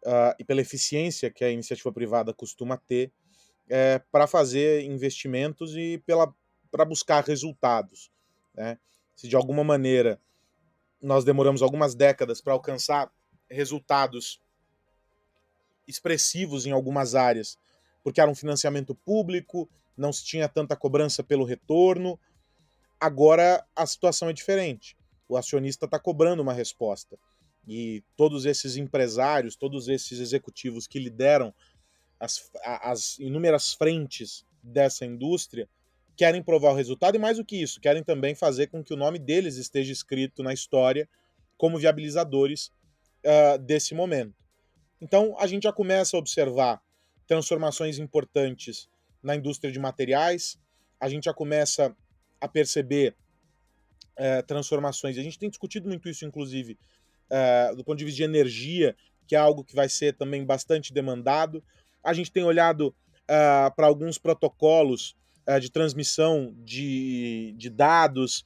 uh, 0.05 0.35
e 0.38 0.45
pela 0.45 0.61
eficiência 0.61 1.31
que 1.31 1.45
a 1.45 1.51
iniciativa 1.51 1.92
privada 1.92 2.33
costuma 2.33 2.77
ter 2.77 3.12
é, 3.69 3.99
para 4.11 4.27
fazer 4.27 4.83
investimentos 4.85 5.77
e 5.77 6.03
para 6.71 6.85
buscar 6.85 7.25
resultados. 7.25 8.11
Né? 8.55 8.79
Se 9.14 9.29
de 9.29 9.37
alguma 9.37 9.64
maneira 9.64 10.21
nós 11.03 11.25
demoramos 11.25 11.62
algumas 11.62 11.95
décadas 11.95 12.40
para 12.40 12.53
alcançar 12.53 13.12
resultados 13.51 14.40
expressivos 15.87 16.66
em 16.66 16.72
algumas 16.72 17.14
áreas 17.14 17.59
porque 18.07 18.20
era 18.20 18.31
um 18.31 18.37
financiamento 18.37 18.94
público, 18.94 19.68
não 19.96 20.12
se 20.12 20.25
tinha 20.25 20.49
tanta 20.49 20.77
cobrança 20.77 21.25
pelo 21.25 21.42
retorno. 21.42 22.16
Agora 23.01 23.66
a 23.75 23.85
situação 23.85 24.29
é 24.29 24.33
diferente. 24.33 24.96
O 25.29 25.37
acionista 25.37 25.87
está 25.87 25.99
cobrando 25.99 26.40
uma 26.40 26.53
resposta. 26.53 27.18
E 27.66 28.05
todos 28.16 28.46
esses 28.46 28.77
empresários, 28.77 29.57
todos 29.57 29.88
esses 29.88 30.20
executivos 30.20 30.87
que 30.87 31.01
lideram 31.01 31.53
as, 32.20 32.49
as 32.64 33.18
inúmeras 33.18 33.75
frentes 33.75 34.46
dessa 34.62 35.05
indústria 35.05 35.68
querem 36.16 36.44
provar 36.44 36.70
o 36.70 36.77
resultado 36.77 37.16
e, 37.16 37.18
mais 37.18 37.38
do 37.38 37.44
que 37.44 37.61
isso, 37.61 37.81
querem 37.81 38.05
também 38.05 38.37
fazer 38.37 38.68
com 38.68 38.85
que 38.85 38.94
o 38.94 38.96
nome 38.96 39.18
deles 39.18 39.57
esteja 39.57 39.92
escrito 39.92 40.44
na 40.44 40.55
história 40.55 41.09
como 41.59 41.77
viabilizadores 41.77 42.70
uh, 43.25 43.59
desse 43.59 43.96
momento. 43.96 44.45
Então 45.00 45.37
a 45.38 45.46
gente 45.46 45.64
já 45.64 45.72
começa 45.72 46.16
a 46.16 46.20
observar 46.20 46.80
transformações 47.26 47.98
importantes 47.98 48.88
na 49.22 49.37
indústria 49.37 49.72
de 49.72 49.78
materiais. 49.78 50.59
A 51.00 51.09
gente 51.09 51.24
já 51.24 51.35
começa 51.35 51.94
a 52.40 52.48
perceber 52.48 53.14
é, 54.16 54.42
transformações. 54.42 55.18
A 55.18 55.22
gente 55.22 55.38
tem 55.38 55.50
discutido 55.50 55.88
muito 55.88 56.09
isso, 56.09 56.24
inclusive, 56.24 56.78
é, 57.28 57.74
do 57.74 57.85
ponto 57.85 57.98
de 57.98 58.04
vista 58.04 58.16
de 58.16 58.22
energia, 58.22 58.96
que 59.26 59.35
é 59.35 59.38
algo 59.38 59.64
que 59.64 59.74
vai 59.74 59.88
ser 59.88 60.14
também 60.14 60.44
bastante 60.44 60.92
demandado. 60.92 61.62
A 62.02 62.12
gente 62.12 62.30
tem 62.30 62.44
olhado 62.44 62.94
é, 63.28 63.70
para 63.74 63.87
alguns 63.87 64.18
protocolos 64.18 65.16
de 65.61 65.70
transmissão 65.70 66.52
de, 66.64 67.54
de 67.56 67.70
dados, 67.70 68.44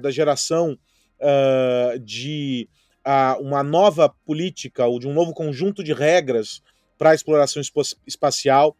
da 0.00 0.08
geração 0.08 0.78
é, 1.18 1.98
uma 3.40 3.62
nova 3.62 4.08
política 4.26 4.86
ou 4.86 4.98
de 4.98 5.08
um 5.08 5.14
novo 5.14 5.32
conjunto 5.32 5.82
de 5.82 5.92
regras 5.92 6.62
para 6.98 7.10
a 7.10 7.14
exploração 7.14 7.62
espacial. 8.06 8.76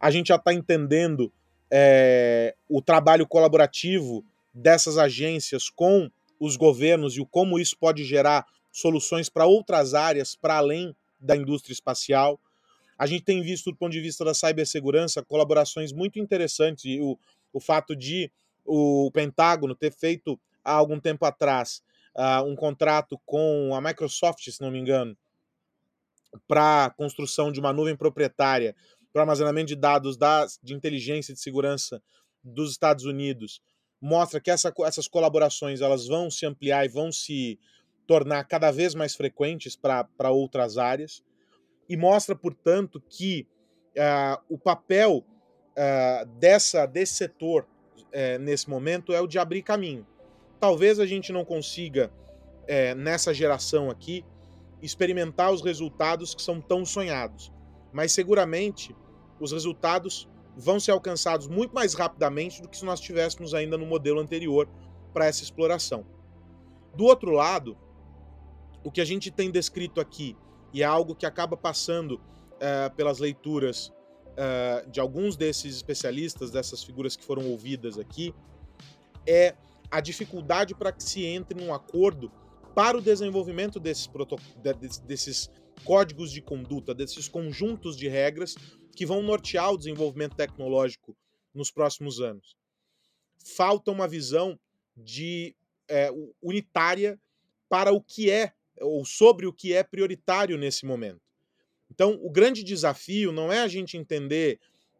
A 0.00 0.10
gente 0.10 0.28
já 0.28 0.36
está 0.36 0.52
entendendo 0.52 1.32
é, 1.70 2.56
o 2.68 2.82
trabalho 2.82 3.26
colaborativo 3.26 4.24
dessas 4.52 4.98
agências 4.98 5.70
com 5.70 6.10
os 6.40 6.56
governos 6.56 7.16
e 7.16 7.20
o 7.20 7.26
como 7.26 7.58
isso 7.58 7.76
pode 7.78 8.02
gerar 8.02 8.44
soluções 8.72 9.28
para 9.28 9.46
outras 9.46 9.94
áreas 9.94 10.34
para 10.34 10.56
além 10.56 10.96
da 11.20 11.36
indústria 11.36 11.72
espacial. 11.72 12.40
A 12.98 13.06
gente 13.06 13.22
tem 13.22 13.42
visto, 13.42 13.70
do 13.70 13.76
ponto 13.76 13.92
de 13.92 14.00
vista 14.00 14.24
da 14.24 14.34
cibersegurança, 14.34 15.22
colaborações 15.22 15.92
muito 15.92 16.18
interessantes 16.18 16.84
e 16.86 17.00
o, 17.00 17.16
o 17.52 17.60
fato 17.60 17.94
de 17.94 18.30
o 18.64 19.10
Pentágono 19.12 19.74
ter 19.74 19.92
feito 19.92 20.38
há 20.64 20.72
algum 20.72 20.98
tempo 20.98 21.24
atrás 21.24 21.82
uh, 22.16 22.44
um 22.44 22.56
contrato 22.56 23.20
com 23.24 23.74
a 23.74 23.80
Microsoft, 23.80 24.48
se 24.48 24.60
não 24.60 24.70
me 24.70 24.78
engano, 24.78 25.16
para 26.46 26.92
construção 26.96 27.50
de 27.50 27.60
uma 27.60 27.72
nuvem 27.72 27.96
proprietária 27.96 28.74
para 29.12 29.22
armazenamento 29.22 29.68
de 29.68 29.76
dados 29.76 30.16
da, 30.16 30.46
de 30.62 30.74
inteligência 30.74 31.32
e 31.32 31.34
de 31.34 31.40
segurança 31.40 32.02
dos 32.42 32.70
Estados 32.70 33.04
Unidos 33.04 33.60
mostra 34.00 34.40
que 34.40 34.50
essa, 34.50 34.72
essas 34.84 35.06
colaborações 35.06 35.80
elas 35.80 36.06
vão 36.06 36.30
se 36.30 36.46
ampliar 36.46 36.84
e 36.84 36.88
vão 36.88 37.12
se 37.12 37.58
tornar 38.06 38.44
cada 38.44 38.70
vez 38.70 38.94
mais 38.94 39.14
frequentes 39.14 39.76
para 39.76 40.30
outras 40.30 40.78
áreas 40.78 41.22
e 41.88 41.96
mostra, 41.96 42.34
portanto, 42.34 43.02
que 43.08 43.46
uh, 43.96 44.42
o 44.48 44.56
papel 44.56 45.24
uh, 45.76 46.26
dessa, 46.38 46.86
desse 46.86 47.14
setor 47.14 47.66
uh, 47.98 48.38
nesse 48.40 48.70
momento 48.70 49.12
é 49.12 49.20
o 49.20 49.26
de 49.26 49.38
abrir 49.38 49.62
caminho. 49.62 50.06
Talvez 50.60 51.00
a 51.00 51.06
gente 51.06 51.32
não 51.32 51.44
consiga, 51.44 52.12
eh, 52.68 52.94
nessa 52.94 53.32
geração 53.32 53.90
aqui, 53.90 54.24
experimentar 54.82 55.50
os 55.52 55.62
resultados 55.62 56.34
que 56.34 56.42
são 56.42 56.60
tão 56.60 56.84
sonhados. 56.84 57.50
Mas 57.92 58.12
seguramente 58.12 58.94
os 59.40 59.52
resultados 59.52 60.28
vão 60.56 60.78
ser 60.78 60.90
alcançados 60.90 61.48
muito 61.48 61.74
mais 61.74 61.94
rapidamente 61.94 62.60
do 62.60 62.68
que 62.68 62.76
se 62.76 62.84
nós 62.84 63.00
tivéssemos 63.00 63.54
ainda 63.54 63.78
no 63.78 63.86
modelo 63.86 64.20
anterior 64.20 64.68
para 65.12 65.26
essa 65.26 65.42
exploração. 65.42 66.04
Do 66.94 67.04
outro 67.04 67.30
lado, 67.30 67.76
o 68.84 68.90
que 68.90 69.00
a 69.00 69.04
gente 69.04 69.30
tem 69.30 69.50
descrito 69.50 70.00
aqui, 70.00 70.36
e 70.72 70.82
é 70.82 70.86
algo 70.86 71.14
que 71.14 71.24
acaba 71.24 71.56
passando 71.56 72.20
é, 72.58 72.88
pelas 72.90 73.18
leituras 73.18 73.92
é, 74.36 74.84
de 74.88 75.00
alguns 75.00 75.36
desses 75.36 75.76
especialistas, 75.76 76.50
dessas 76.50 76.82
figuras 76.82 77.16
que 77.16 77.24
foram 77.24 77.48
ouvidas 77.50 77.98
aqui, 77.98 78.34
é 79.26 79.54
a 79.90 80.00
dificuldade 80.00 80.74
para 80.74 80.92
que 80.92 81.02
se 81.02 81.24
entre 81.24 81.58
num 81.58 81.74
acordo 81.74 82.30
para 82.74 82.96
o 82.96 83.02
desenvolvimento 83.02 83.80
desses, 83.80 84.08
desses 85.04 85.50
códigos 85.84 86.30
de 86.30 86.40
conduta, 86.40 86.94
desses 86.94 87.28
conjuntos 87.28 87.96
de 87.96 88.08
regras 88.08 88.54
que 88.94 89.04
vão 89.04 89.22
nortear 89.22 89.72
o 89.72 89.78
desenvolvimento 89.78 90.36
tecnológico 90.36 91.16
nos 91.54 91.70
próximos 91.70 92.20
anos. 92.20 92.56
Falta 93.56 93.90
uma 93.90 94.06
visão 94.06 94.58
de 94.96 95.56
é, 95.88 96.10
unitária 96.42 97.18
para 97.68 97.92
o 97.92 98.00
que 98.00 98.30
é 98.30 98.52
ou 98.80 99.04
sobre 99.04 99.46
o 99.46 99.52
que 99.52 99.72
é 99.72 99.82
prioritário 99.82 100.56
nesse 100.56 100.86
momento. 100.86 101.20
Então, 101.90 102.18
o 102.22 102.30
grande 102.30 102.62
desafio 102.62 103.32
não 103.32 103.52
é 103.52 103.60
a 103.60 103.68
gente 103.68 103.96
entender 103.96 104.58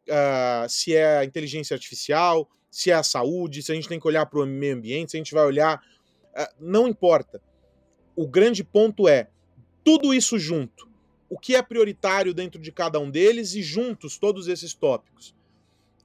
uh, 0.08 0.68
se 0.68 0.94
é 0.94 1.24
inteligência 1.24 1.74
artificial, 1.74 2.48
se 2.70 2.90
é 2.90 2.94
a 2.94 3.02
saúde, 3.02 3.62
se 3.62 3.72
a 3.72 3.74
gente 3.74 3.88
tem 3.88 3.98
que 3.98 4.06
olhar 4.06 4.26
para 4.26 4.40
o 4.40 4.46
meio 4.46 4.76
ambiente, 4.76 5.10
se 5.10 5.16
a 5.16 5.20
gente 5.20 5.34
vai 5.34 5.44
olhar. 5.44 5.82
Uh, 6.32 6.54
não 6.60 6.86
importa 6.86 7.42
o 8.16 8.26
grande 8.26 8.62
ponto 8.62 9.08
é 9.08 9.28
tudo 9.82 10.12
isso 10.12 10.38
junto 10.38 10.90
o 11.30 11.38
que 11.38 11.54
é 11.54 11.62
prioritário 11.62 12.34
dentro 12.34 12.60
de 12.60 12.72
cada 12.72 12.98
um 12.98 13.08
deles 13.08 13.54
e 13.54 13.62
juntos 13.62 14.18
todos 14.18 14.48
esses 14.48 14.74
tópicos. 14.74 15.32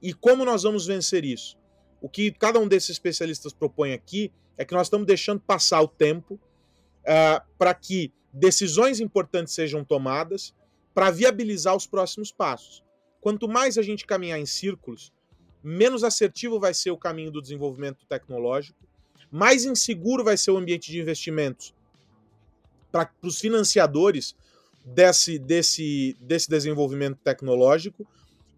E 0.00 0.14
como 0.14 0.44
nós 0.44 0.62
vamos 0.62 0.86
vencer 0.86 1.24
isso? 1.24 1.58
O 2.00 2.08
que 2.08 2.30
cada 2.30 2.60
um 2.60 2.68
desses 2.68 2.90
especialistas 2.90 3.52
propõe 3.52 3.92
aqui 3.92 4.32
é 4.56 4.64
que 4.64 4.72
nós 4.72 4.86
estamos 4.86 5.04
deixando 5.04 5.40
passar 5.40 5.82
o 5.82 5.88
tempo 5.88 6.34
uh, 6.34 7.44
para 7.58 7.74
que 7.74 8.12
decisões 8.32 9.00
importantes 9.00 9.52
sejam 9.52 9.84
tomadas 9.84 10.54
para 10.94 11.10
viabilizar 11.10 11.74
os 11.74 11.88
próximos 11.88 12.30
passos. 12.30 12.84
Quanto 13.20 13.48
mais 13.48 13.76
a 13.76 13.82
gente 13.82 14.06
caminhar 14.06 14.38
em 14.38 14.46
círculos, 14.46 15.12
menos 15.66 16.04
assertivo 16.04 16.60
vai 16.60 16.72
ser 16.72 16.92
o 16.92 16.96
caminho 16.96 17.30
do 17.30 17.42
desenvolvimento 17.42 18.06
tecnológico, 18.06 18.78
mais 19.30 19.64
inseguro 19.64 20.22
vai 20.22 20.36
ser 20.36 20.52
o 20.52 20.56
ambiente 20.56 20.92
de 20.92 21.00
investimentos 21.00 21.74
para 22.92 23.10
os 23.20 23.40
financiadores 23.40 24.36
desse, 24.84 25.40
desse, 25.40 26.16
desse 26.20 26.48
desenvolvimento 26.48 27.18
tecnológico 27.18 28.06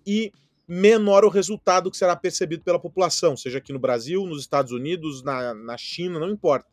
e 0.07 0.31
menor 0.69 1.25
o 1.25 1.31
resultado 1.31 1.91
que 1.91 1.97
será 1.97 2.15
percebido 2.15 2.63
pela 2.63 2.79
população, 2.79 3.35
seja 3.39 3.57
aqui 3.57 3.73
no 3.73 3.79
Brasil, 3.79 4.27
nos 4.27 4.43
Estados 4.43 4.71
Unidos, 4.71 5.23
na, 5.23 5.55
na 5.55 5.79
China, 5.79 6.19
não 6.19 6.29
importa. 6.29 6.69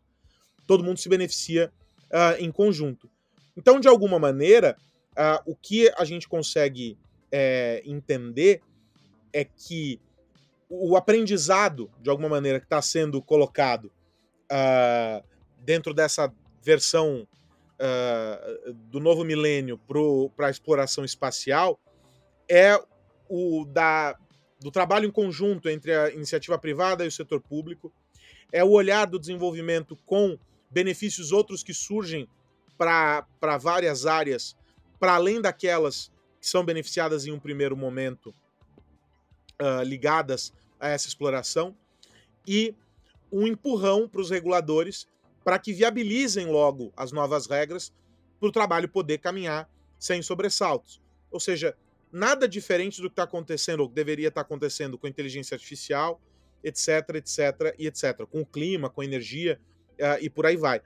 Todo 0.68 0.84
mundo 0.84 1.00
se 1.00 1.08
beneficia 1.08 1.72
uh, 2.12 2.44
em 2.44 2.52
conjunto. 2.52 3.10
Então, 3.56 3.80
de 3.80 3.88
alguma 3.88 4.20
maneira, 4.20 4.76
uh, 5.12 5.50
o 5.50 5.56
que 5.56 5.90
a 5.98 6.04
gente 6.04 6.28
consegue 6.28 6.98
é, 7.32 7.82
entender 7.86 8.62
é 9.32 9.46
que 9.46 9.98
o 10.70 10.96
aprendizado, 10.96 11.92
de 12.02 12.10
alguma 12.10 12.30
maneira, 12.30 12.60
que 12.60 12.66
está 12.66 12.82
sendo 12.82 13.22
colocado 13.22 13.92
uh, 14.52 15.24
dentro 15.60 15.94
dessa 15.94 16.34
versão 16.62 17.28
uh, 17.76 18.74
do 18.74 19.00
novo 19.00 19.24
milênio 19.24 19.80
para 20.36 20.48
a 20.48 20.50
exploração 20.50 21.06
espacial 21.06 21.80
é 22.50 22.80
o 23.30 23.66
da, 23.66 24.18
do 24.60 24.72
trabalho 24.72 25.06
em 25.08 25.12
conjunto 25.12 25.70
entre 25.70 25.94
a 25.94 26.10
iniciativa 26.10 26.58
privada 26.58 27.04
e 27.04 27.08
o 27.08 27.12
setor 27.12 27.42
público, 27.42 27.94
é 28.52 28.64
o 28.64 28.70
olhar 28.70 29.06
do 29.06 29.20
desenvolvimento 29.20 29.98
com 30.06 30.38
benefícios 30.70 31.32
outros 31.32 31.64
que 31.64 31.74
surgem 31.74 32.28
para 32.78 33.58
várias 33.60 34.06
áreas, 34.06 34.56
para 35.00 35.14
além 35.16 35.42
daquelas 35.42 36.12
que 36.40 36.48
são 36.48 36.64
beneficiadas 36.64 37.26
em 37.26 37.32
um 37.32 37.40
primeiro 37.40 37.76
momento 37.76 38.34
uh, 39.62 39.84
ligadas 39.84 40.54
a 40.80 40.90
essa 40.90 41.08
exploração, 41.08 41.76
e 42.48 42.76
um 43.32 43.48
empurrão 43.48 44.08
para 44.08 44.22
os 44.22 44.30
reguladores 44.30 45.08
para 45.44 45.60
que 45.60 45.74
viabilizem 45.74 46.48
logo 46.48 46.92
as 46.96 47.12
novas 47.12 47.48
regras 47.48 47.94
para 48.40 48.50
o 48.50 48.52
trabalho 48.52 48.90
poder 48.90 49.20
caminhar 49.20 49.70
sem 50.00 50.22
sobressaltos. 50.22 51.02
Ou 51.32 51.40
seja, 51.40 51.76
nada 52.12 52.48
diferente 52.48 53.02
do 53.02 53.10
que 53.10 53.14
está 53.14 53.24
acontecendo 53.24 53.82
ou 53.82 53.90
que 53.90 53.96
deveria 53.96 54.30
estar 54.30 54.42
tá 54.42 54.46
acontecendo 54.46 54.98
com 54.98 55.06
a 55.06 55.10
inteligência 55.10 55.56
artificial, 55.56 56.22
etc, 56.64 57.16
etc 57.16 57.76
e 57.78 57.88
etc, 57.88 58.26
com 58.26 58.42
o 58.42 58.46
clima, 58.46 58.90
com 58.90 59.02
a 59.02 59.06
energia 59.06 59.60
uh, 59.94 60.18
e 60.22 60.30
por 60.30 60.46
aí 60.46 60.58
vai. 60.58 60.82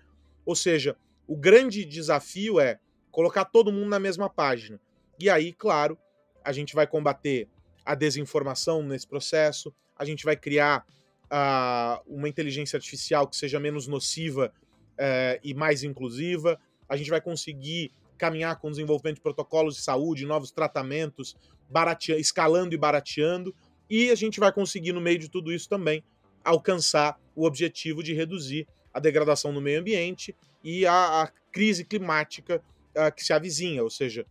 Ou 0.46 0.56
seja, 0.56 0.98
o 1.28 1.38
grande 1.38 1.86
desafio 1.86 2.60
é 2.60 2.80
colocar 3.12 3.46
todo 3.46 3.72
mundo 3.72 3.90
na 3.90 4.00
mesma 4.00 4.30
página. 4.30 4.80
E 5.20 5.30
aí, 5.30 5.54
claro, 5.54 5.98
a 6.44 6.52
gente 6.52 6.74
vai 6.74 6.88
combater 6.88 7.48
a 7.90 7.96
desinformação 7.96 8.84
nesse 8.84 9.08
processo, 9.08 9.74
a 9.98 10.06
gente 10.06 10.24
vai 10.24 10.36
criar 10.36 10.86
uh, 11.26 12.00
uma 12.06 12.30
inteligência 12.30 12.78
artificial 12.78 13.28
que 13.28 13.36
seja 13.36 13.60
menos 13.60 13.88
nociva 13.88 14.54
uh, 14.54 15.40
e 15.44 15.56
mais 15.56 15.82
inclusiva. 15.84 16.60
A 16.88 16.96
gente 16.96 17.10
vai 17.10 17.20
conseguir 17.20 17.92
caminhar 18.16 18.60
com 18.60 18.68
o 18.68 18.70
desenvolvimento 18.70 19.16
de 19.16 19.22
protocolos 19.22 19.74
de 19.74 19.82
saúde, 19.82 20.24
novos 20.24 20.52
tratamentos, 20.52 21.36
escalando 22.16 22.76
e 22.76 22.78
barateando. 22.78 23.56
E 23.90 24.12
a 24.12 24.16
gente 24.16 24.40
vai 24.40 24.52
conseguir, 24.54 24.94
no 24.94 25.02
meio 25.02 25.18
de 25.18 25.28
tudo 25.28 25.52
isso 25.52 25.68
também, 25.68 26.04
alcançar 26.44 27.20
o 27.36 27.44
objetivo 27.44 28.04
de 28.04 28.14
reduzir 28.14 28.68
a 28.94 29.00
degradação 29.00 29.52
do 29.52 29.60
meio 29.60 29.80
ambiente 29.80 30.36
e 30.64 30.86
a, 30.86 31.24
a 31.24 31.32
crise 31.52 31.84
climática 31.84 32.62
uh, 32.96 33.12
que 33.16 33.26
se 33.26 33.34
avizinha. 33.34 33.82
Ou 33.82 33.90
seja, 33.90 34.28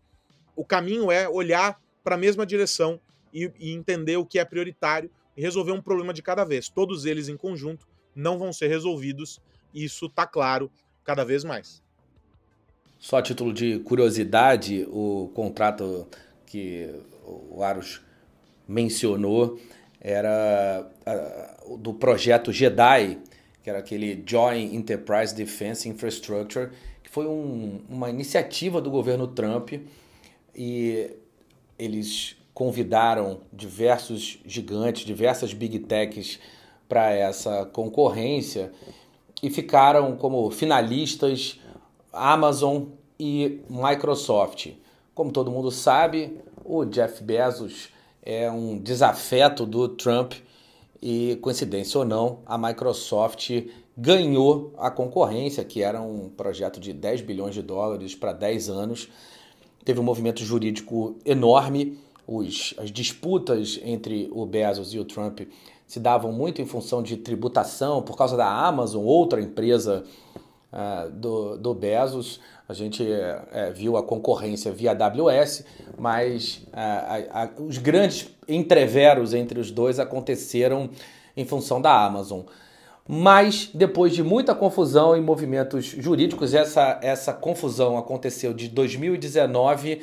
o 0.55 0.64
caminho 0.64 1.11
é 1.11 1.29
olhar 1.29 1.83
para 2.05 2.14
a 2.14 2.18
mesma 2.18 2.47
direção 2.47 3.01
e, 3.32 3.50
e 3.58 3.72
entender 3.72 4.16
o 4.16 4.26
que 4.26 4.38
é 4.38 4.44
prioritário 4.44 5.10
e 5.36 5.40
resolver 5.40 5.72
um 5.72 5.80
problema 5.80 6.12
de 6.12 6.22
cada 6.22 6.44
vez. 6.44 6.68
Todos 6.68 7.04
eles 7.04 7.28
em 7.28 7.36
conjunto 7.36 7.86
não 8.14 8.38
vão 8.38 8.52
ser 8.52 8.68
resolvidos, 8.68 9.40
isso 9.72 10.06
está 10.06 10.26
claro 10.26 10.70
cada 11.04 11.24
vez 11.24 11.44
mais. 11.44 11.82
Só 12.98 13.18
a 13.18 13.22
título 13.22 13.52
de 13.52 13.78
curiosidade, 13.80 14.84
o 14.90 15.30
contrato 15.32 16.08
que 16.44 16.92
o 17.24 17.62
Aros 17.62 18.00
mencionou 18.66 19.58
era 20.00 20.90
do 21.78 21.94
projeto 21.94 22.52
JEDI, 22.52 23.18
que 23.62 23.70
era 23.70 23.78
aquele 23.78 24.22
Joint 24.26 24.74
Enterprise 24.74 25.34
Defense 25.34 25.88
Infrastructure, 25.88 26.70
que 27.02 27.10
foi 27.10 27.26
um, 27.26 27.80
uma 27.88 28.10
iniciativa 28.10 28.80
do 28.80 28.90
governo 28.90 29.28
Trump 29.28 29.72
e 30.54 31.10
eles 31.78 32.36
convidaram 32.59 33.38
diversos 33.53 34.40
gigantes, 34.44 35.07
diversas 35.07 35.55
big 35.55 35.79
techs 35.79 36.40
para 36.88 37.12
essa 37.12 37.64
concorrência 37.66 38.73
e 39.40 39.49
ficaram 39.49 40.16
como 40.16 40.51
finalistas 40.51 41.61
Amazon 42.12 42.87
e 43.16 43.61
Microsoft. 43.71 44.73
Como 45.14 45.31
todo 45.31 45.53
mundo 45.53 45.71
sabe, 45.71 46.37
o 46.64 46.85
Jeff 46.85 47.23
Bezos 47.23 47.90
é 48.25 48.51
um 48.51 48.77
desafeto 48.77 49.64
do 49.64 49.90
Trump 49.90 50.33
e, 51.01 51.38
coincidência 51.40 52.01
ou 52.01 52.05
não, 52.05 52.40
a 52.44 52.59
Microsoft 52.59 53.53
ganhou 53.97 54.75
a 54.79 54.90
concorrência, 54.90 55.64
que 55.64 55.81
era 55.81 56.03
um 56.03 56.29
projeto 56.29 56.81
de 56.81 56.92
10 56.92 57.21
bilhões 57.21 57.55
de 57.55 57.62
dólares 57.62 58.16
para 58.16 58.33
10 58.33 58.68
anos. 58.68 59.09
Teve 59.85 60.01
um 60.01 60.03
movimento 60.03 60.42
jurídico 60.42 61.16
enorme 61.25 62.08
os, 62.28 62.74
as 62.76 62.92
disputas 62.92 63.80
entre 63.82 64.28
o 64.30 64.44
Bezos 64.44 64.92
e 64.92 64.98
o 64.98 65.04
Trump 65.04 65.40
se 65.86 65.98
davam 65.98 66.30
muito 66.30 66.60
em 66.60 66.66
função 66.66 67.02
de 67.02 67.16
tributação 67.16 68.02
por 68.02 68.18
causa 68.18 68.36
da 68.36 68.46
Amazon, 68.46 69.02
outra 69.02 69.40
empresa 69.40 70.04
uh, 70.70 71.10
do, 71.10 71.56
do 71.56 71.72
Bezos. 71.72 72.38
A 72.68 72.74
gente 72.74 73.02
uh, 73.02 73.72
viu 73.74 73.96
a 73.96 74.02
concorrência 74.02 74.70
via 74.70 74.90
AWS, 74.90 75.64
mas 75.96 76.66
uh, 76.68 77.64
os 77.64 77.78
grandes 77.78 78.28
entreveros 78.46 79.32
entre 79.32 79.58
os 79.58 79.70
dois 79.70 79.98
aconteceram 79.98 80.90
em 81.34 81.46
função 81.46 81.80
da 81.80 82.04
Amazon. 82.04 82.42
Mas 83.08 83.70
depois 83.72 84.12
de 84.12 84.22
muita 84.22 84.54
confusão 84.54 85.16
e 85.16 85.20
movimentos 85.22 85.86
jurídicos, 85.86 86.52
essa, 86.52 87.00
essa 87.02 87.32
confusão 87.32 87.96
aconteceu 87.96 88.52
de 88.52 88.68
2019 88.68 90.02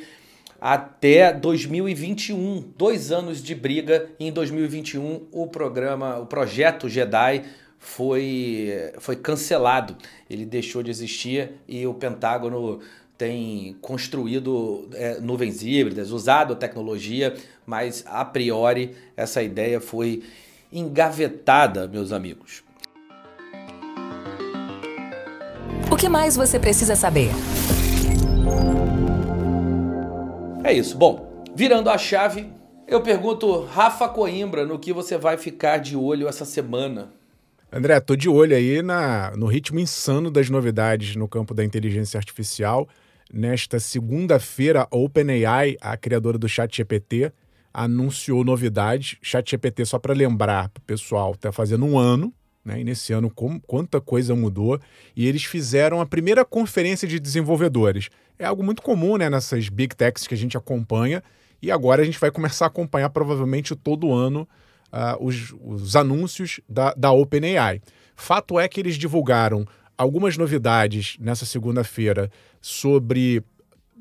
até 0.60 1.32
2021, 1.32 2.72
dois 2.76 3.12
anos 3.12 3.42
de 3.42 3.54
briga. 3.54 4.10
E 4.18 4.26
em 4.26 4.32
2021 4.32 5.26
o 5.32 5.46
programa, 5.46 6.18
o 6.18 6.26
projeto 6.26 6.88
Jedi 6.88 7.44
foi, 7.78 8.92
foi 8.98 9.16
cancelado. 9.16 9.96
Ele 10.28 10.44
deixou 10.44 10.82
de 10.82 10.90
existir 10.90 11.52
e 11.68 11.86
o 11.86 11.94
Pentágono 11.94 12.80
tem 13.16 13.76
construído 13.80 14.88
é, 14.92 15.20
nuvens 15.20 15.62
híbridas, 15.62 16.10
usado 16.10 16.52
a 16.52 16.56
tecnologia, 16.56 17.34
mas 17.64 18.04
a 18.06 18.24
priori 18.24 18.94
essa 19.16 19.42
ideia 19.42 19.80
foi 19.80 20.22
engavetada, 20.70 21.88
meus 21.88 22.12
amigos. 22.12 22.62
O 25.90 25.96
que 25.96 26.08
mais 26.08 26.36
você 26.36 26.58
precisa 26.58 26.94
saber? 26.94 27.30
É 30.66 30.72
isso. 30.72 30.98
Bom, 30.98 31.44
virando 31.54 31.88
a 31.88 31.96
chave, 31.96 32.50
eu 32.88 33.00
pergunto, 33.00 33.62
Rafa 33.66 34.08
Coimbra, 34.08 34.66
no 34.66 34.80
que 34.80 34.92
você 34.92 35.16
vai 35.16 35.36
ficar 35.36 35.78
de 35.78 35.94
olho 35.96 36.26
essa 36.26 36.44
semana? 36.44 37.12
André, 37.72 38.00
tô 38.00 38.16
de 38.16 38.28
olho 38.28 38.56
aí 38.56 38.82
na, 38.82 39.30
no 39.36 39.46
ritmo 39.46 39.78
insano 39.78 40.28
das 40.28 40.50
novidades 40.50 41.14
no 41.14 41.28
campo 41.28 41.54
da 41.54 41.64
inteligência 41.64 42.18
artificial. 42.18 42.88
Nesta 43.32 43.78
segunda-feira, 43.78 44.88
a 44.90 44.96
OpenAI, 44.96 45.76
a 45.80 45.96
criadora 45.96 46.36
do 46.36 46.48
ChatGPT, 46.48 47.30
anunciou 47.72 48.42
novidades. 48.42 49.18
ChatGPT, 49.22 49.84
só 49.84 50.00
para 50.00 50.14
lembrar 50.14 50.70
para 50.70 50.80
o 50.80 50.84
pessoal, 50.84 51.30
está 51.34 51.52
fazendo 51.52 51.86
um 51.86 51.96
ano, 51.96 52.34
né? 52.66 52.80
E 52.80 52.84
nesse 52.84 53.12
ano, 53.12 53.30
como, 53.30 53.60
quanta 53.60 54.00
coisa 54.00 54.34
mudou. 54.34 54.80
E 55.14 55.26
eles 55.26 55.44
fizeram 55.44 56.00
a 56.00 56.06
primeira 56.06 56.44
conferência 56.44 57.06
de 57.06 57.20
desenvolvedores. 57.20 58.10
É 58.36 58.44
algo 58.44 58.62
muito 58.62 58.82
comum 58.82 59.16
né, 59.16 59.30
nessas 59.30 59.68
big 59.68 59.94
techs 59.94 60.26
que 60.26 60.34
a 60.34 60.36
gente 60.36 60.56
acompanha. 60.56 61.22
E 61.62 61.70
agora 61.70 62.02
a 62.02 62.04
gente 62.04 62.18
vai 62.18 62.30
começar 62.30 62.66
a 62.66 62.68
acompanhar 62.68 63.08
provavelmente 63.10 63.74
todo 63.76 64.12
ano 64.12 64.46
uh, 64.92 65.24
os, 65.24 65.54
os 65.64 65.94
anúncios 65.94 66.60
da, 66.68 66.92
da 66.94 67.12
OpenAI. 67.12 67.80
Fato 68.16 68.58
é 68.58 68.66
que 68.66 68.80
eles 68.80 68.96
divulgaram 68.96 69.64
algumas 69.96 70.36
novidades 70.36 71.16
nessa 71.20 71.46
segunda-feira 71.46 72.30
sobre 72.60 73.42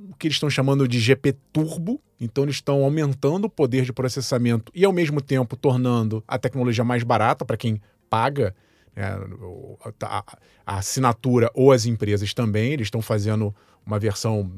o 0.10 0.16
que 0.16 0.28
eles 0.28 0.36
estão 0.36 0.50
chamando 0.50 0.88
de 0.88 1.00
GP 1.00 1.36
Turbo. 1.54 2.02
Então, 2.20 2.46
eles 2.46 2.56
estão 2.56 2.84
aumentando 2.84 3.46
o 3.46 3.50
poder 3.50 3.84
de 3.84 3.94
processamento 3.94 4.72
e, 4.74 4.86
ao 4.86 4.92
mesmo 4.92 5.22
tempo, 5.22 5.56
tornando 5.56 6.24
a 6.28 6.38
tecnologia 6.38 6.84
mais 6.84 7.04
barata 7.04 7.46
para 7.46 7.58
quem 7.58 7.82
paga 8.10 8.56
né, 8.96 9.04
a, 10.02 10.24
a, 10.66 10.78
assinatura 10.78 11.50
ou 11.54 11.72
as 11.72 11.86
empresas 11.86 12.34
também. 12.34 12.72
Eles 12.72 12.88
estão 12.88 13.02
fazendo 13.02 13.54
uma 13.86 14.00
versão 14.00 14.50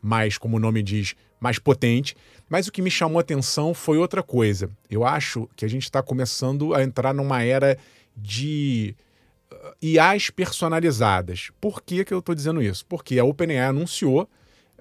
mais, 0.00 0.36
como 0.36 0.56
o 0.56 0.60
nome 0.60 0.82
diz, 0.82 1.14
mais 1.40 1.58
potente. 1.58 2.16
Mas 2.48 2.66
o 2.66 2.72
que 2.72 2.82
me 2.82 2.90
chamou 2.90 3.18
a 3.18 3.22
atenção 3.22 3.72
foi 3.72 3.98
outra 3.98 4.22
coisa. 4.22 4.68
Eu 4.90 5.04
acho 5.04 5.48
que 5.56 5.64
a 5.64 5.68
gente 5.68 5.84
está 5.84 6.02
começando 6.02 6.74
a 6.74 6.82
entrar 6.82 7.14
numa 7.14 7.42
era 7.42 7.78
de 8.16 8.94
uh, 9.50 9.74
IAs 9.80 10.30
personalizadas. 10.30 11.50
Por 11.60 11.82
que, 11.82 12.04
que 12.04 12.12
eu 12.12 12.18
estou 12.18 12.34
dizendo 12.34 12.60
isso? 12.60 12.84
Porque 12.86 13.18
a 13.18 13.24
OpenAI 13.24 13.66
anunciou 13.66 14.28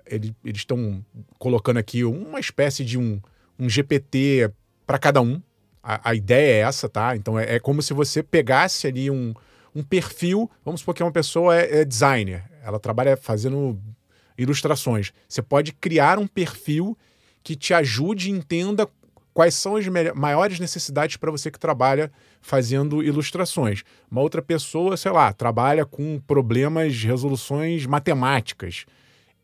ele, 0.06 0.36
eles 0.44 0.62
estão 0.62 1.04
colocando 1.40 1.78
aqui 1.78 2.04
uma 2.04 2.40
espécie 2.40 2.84
de 2.84 2.98
um, 2.98 3.20
um 3.58 3.70
GPT 3.70 4.52
para 4.86 5.00
cada 5.00 5.22
um. 5.22 5.42
A, 5.84 6.10
a, 6.12 6.16
ideia 6.16 6.58
é 6.58 6.68
essa, 6.68 6.88
tá? 6.88 7.16
Então 7.16 7.38
é, 7.38 7.56
é, 7.56 7.60
como 7.60 7.82
se 7.82 7.94
você 7.94 8.22
pegasse 8.22 8.88
ali 8.88 9.10
um, 9.10 9.34
um 9.76 9.84
perfil. 9.84 10.50
Vamos 10.64 10.82
supor 10.82 10.96
que 10.96 11.04
uma 11.04 11.12
pessoa 11.12 11.56
é, 11.56 11.82
é 11.82 11.86
designer, 11.86 12.44
ela 12.64 12.80
trabalha 12.80 13.18
fazendo 13.18 13.80
ilustrações. 14.38 15.12
Você 15.28 15.42
pode 15.42 15.74
criar 15.74 16.20
um 16.20 16.28
perfil 16.28 16.98
que 17.44 17.56
te 17.56 17.74
ajude 17.74 18.30
e 18.30 18.32
entenda 18.32 18.88
quais 19.34 19.56
são 19.56 19.76
as 19.76 19.88
maiores 20.14 20.60
necessidades 20.60 21.18
para 21.18 21.32
você 21.32 21.50
que 21.50 21.60
trabalha 21.60 22.12
fazendo 22.42 23.02
ilustrações. 23.02 23.84
Uma 24.10 24.22
outra 24.22 24.42
pessoa, 24.42 24.98
sei 24.98 25.12
lá, 25.12 25.32
trabalha 25.32 25.86
com 25.86 26.20
problemas, 26.20 27.02
resoluções 27.04 27.86
matemáticas 27.86 28.86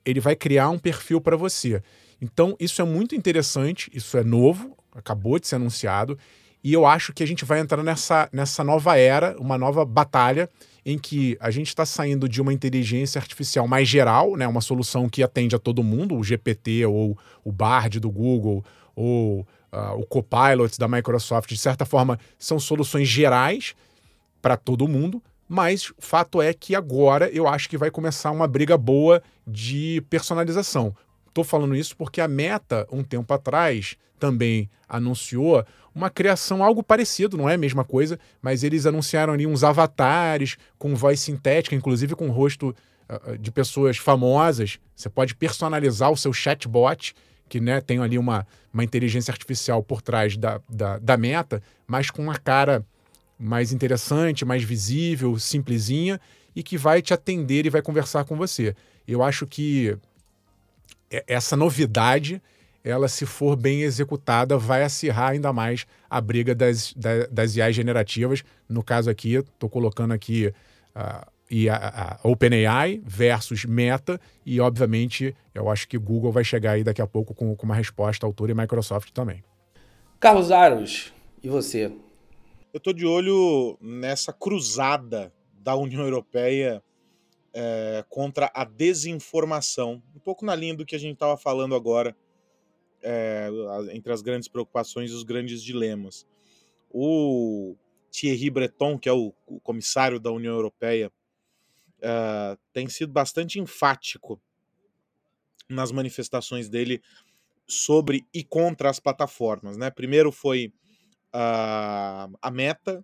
ele 0.08 0.22
vai 0.22 0.36
criar 0.36 0.70
um 0.70 0.80
perfil 0.80 1.20
para 1.20 1.36
você. 1.36 1.84
Então, 2.22 2.56
isso 2.60 2.82
é 2.82 2.86
muito 2.86 3.14
interessante, 3.14 3.92
isso 3.94 4.18
é 4.18 4.24
novo, 4.24 4.76
acabou 4.98 5.40
de 5.40 5.48
ser 5.48 5.56
anunciado, 5.56 6.18
e 6.64 6.74
eu 6.74 6.86
acho 6.86 7.14
que 7.14 7.24
a 7.24 7.26
gente 7.28 7.46
vai 7.46 7.60
entrar 7.60 7.84
nessa, 7.84 8.28
nessa 8.32 8.64
nova 8.64 8.98
era, 8.98 9.38
uma 9.40 9.58
nova 9.58 9.86
batalha, 9.86 10.50
em 10.86 10.98
que 10.98 11.38
a 11.40 11.52
gente 11.52 11.68
está 11.68 11.86
saindo 11.86 12.28
de 12.28 12.42
uma 12.42 12.54
inteligência 12.54 13.20
artificial 13.20 13.68
mais 13.68 13.88
geral, 13.88 14.36
né, 14.36 14.48
uma 14.48 14.62
solução 14.62 15.08
que 15.08 15.22
atende 15.22 15.56
a 15.56 15.60
todo 15.60 15.84
mundo, 15.84 16.16
o 16.16 16.24
GPT 16.24 16.86
ou 16.86 17.18
o 17.44 17.52
Bard 17.52 18.00
do 18.00 18.10
Google, 18.10 18.66
ou 18.96 19.42
uh, 19.72 19.98
o 19.98 20.06
Copilot 20.06 20.78
da 20.80 20.88
Microsoft, 20.88 21.50
de 21.50 21.58
certa 21.58 21.86
forma, 21.86 22.20
são 22.40 22.60
soluções 22.60 23.08
gerais 23.08 23.76
para 24.42 24.58
todo 24.58 24.88
mundo, 24.88 25.22
mas 25.48 25.90
o 25.92 25.96
fato 26.00 26.42
é 26.42 26.54
que 26.54 26.76
agora 26.76 27.30
eu 27.30 27.48
acho 27.48 27.70
que 27.70 27.78
vai 27.78 27.90
começar 27.90 28.32
uma 28.32 28.48
briga 28.48 28.78
boa 28.78 29.22
de 29.46 30.04
personalização. 30.10 30.94
Estou 31.38 31.46
falando 31.46 31.76
isso 31.76 31.96
porque 31.96 32.20
a 32.20 32.28
Meta, 32.28 32.88
um 32.92 33.04
tempo 33.04 33.32
atrás, 33.32 33.96
também 34.20 34.68
anunciou 34.90 35.64
uma 35.94 36.10
criação, 36.10 36.64
algo 36.64 36.82
parecido, 36.82 37.38
não 37.38 37.48
é 37.48 37.54
a 37.54 37.60
mesma 37.60 37.84
coisa, 37.84 38.20
mas 38.42 38.64
eles 38.64 38.88
anunciaram 38.88 39.34
ali 39.34 39.46
uns 39.46 39.64
avatares 39.64 40.58
com 40.80 40.96
voz 40.96 41.20
sintética, 41.20 41.76
inclusive 41.76 42.16
com 42.16 42.32
rosto 42.32 42.76
uh, 43.08 43.38
de 43.38 43.52
pessoas 43.52 43.98
famosas. 43.98 44.80
Você 44.96 45.10
pode 45.12 45.36
personalizar 45.36 46.10
o 46.12 46.18
seu 46.18 46.34
chatbot, 46.34 47.14
que 47.48 47.60
né, 47.60 47.82
tem 47.82 48.00
ali 48.00 48.18
uma, 48.18 48.48
uma 48.74 48.84
inteligência 48.84 49.32
artificial 49.32 49.84
por 49.84 50.02
trás 50.02 50.36
da, 50.36 50.60
da, 50.68 50.98
da 50.98 51.18
meta, 51.18 51.62
mas 51.86 52.10
com 52.10 52.24
uma 52.24 52.40
cara 52.40 52.84
mais 53.38 53.72
interessante, 53.72 54.44
mais 54.44 54.64
visível, 54.64 55.38
simplesinha 55.38 56.20
e 56.56 56.64
que 56.64 56.80
vai 56.80 57.00
te 57.00 57.14
atender 57.14 57.68
e 57.68 57.70
vai 57.70 57.84
conversar 57.84 58.26
com 58.26 58.36
você. 58.36 58.76
Eu 59.08 59.22
acho 59.22 59.46
que 59.46 59.96
essa 61.10 61.56
novidade, 61.56 62.42
ela 62.84 63.08
se 63.08 63.26
for 63.26 63.56
bem 63.56 63.82
executada, 63.82 64.58
vai 64.58 64.84
acirrar 64.84 65.32
ainda 65.32 65.52
mais 65.52 65.86
a 66.10 66.22
briga 66.22 66.54
das, 66.56 66.94
das, 66.94 67.28
das 67.30 67.56
IAs 67.56 67.76
generativas. 67.76 68.44
No 68.68 68.84
caso 68.84 69.10
aqui, 69.10 69.34
estou 69.34 69.70
colocando 69.70 70.14
aqui 70.14 70.54
uh, 70.96 71.28
a, 71.72 72.14
a 72.14 72.28
OpenAI 72.28 73.02
versus 73.06 73.66
Meta 73.66 74.20
e, 74.46 74.60
obviamente, 74.60 75.36
eu 75.54 75.70
acho 75.70 75.88
que 75.88 75.98
Google 75.98 76.32
vai 76.32 76.44
chegar 76.44 76.74
aí 76.74 76.84
daqui 76.84 77.02
a 77.02 77.08
pouco 77.08 77.34
com, 77.34 77.56
com 77.56 77.66
uma 77.66 77.76
resposta 77.76 78.26
à 78.26 78.28
altura 78.28 78.52
e 78.52 78.56
Microsoft 78.56 79.12
também. 79.12 79.44
Carlos 80.20 80.52
Aros, 80.52 81.14
e 81.44 81.50
você? 81.50 81.92
Eu 82.74 82.78
estou 82.78 82.94
de 82.94 83.06
olho 83.06 83.78
nessa 83.82 84.34
cruzada 84.34 85.32
da 85.54 85.76
União 85.76 86.04
Europeia 86.04 86.82
é, 87.60 88.06
contra 88.08 88.52
a 88.54 88.64
desinformação, 88.64 90.04
um 90.16 90.20
pouco 90.20 90.46
na 90.46 90.54
linha 90.54 90.76
do 90.76 90.86
que 90.86 90.96
a 90.96 91.00
gente 91.00 91.14
estava 91.14 91.36
falando 91.36 91.74
agora, 91.74 92.16
é, 93.02 93.50
entre 93.94 94.14
as 94.14 94.22
grandes 94.22 94.48
preocupações 94.48 95.10
e 95.10 95.14
os 95.16 95.24
grandes 95.24 95.64
dilemas. 95.64 96.28
O 96.88 97.76
Thierry 98.12 98.52
Breton, 98.52 99.00
que 99.00 99.10
é 99.10 99.12
o, 99.12 99.34
o 99.48 99.60
comissário 99.60 100.20
da 100.20 100.32
União 100.32 100.54
Europeia, 100.54 101.12
é, 102.00 102.58
tem 102.72 102.88
sido 102.88 103.12
bastante 103.12 103.60
enfático 103.60 104.40
nas 105.68 105.92
manifestações 105.92 106.70
dele 106.70 107.02
sobre 107.66 108.24
e 108.32 108.44
contra 108.44 108.88
as 108.88 109.00
plataformas. 109.00 109.78
Né? 109.78 109.90
Primeiro 109.90 110.32
foi 110.32 110.72
a, 111.34 112.30
a 112.40 112.52
Meta, 112.52 113.04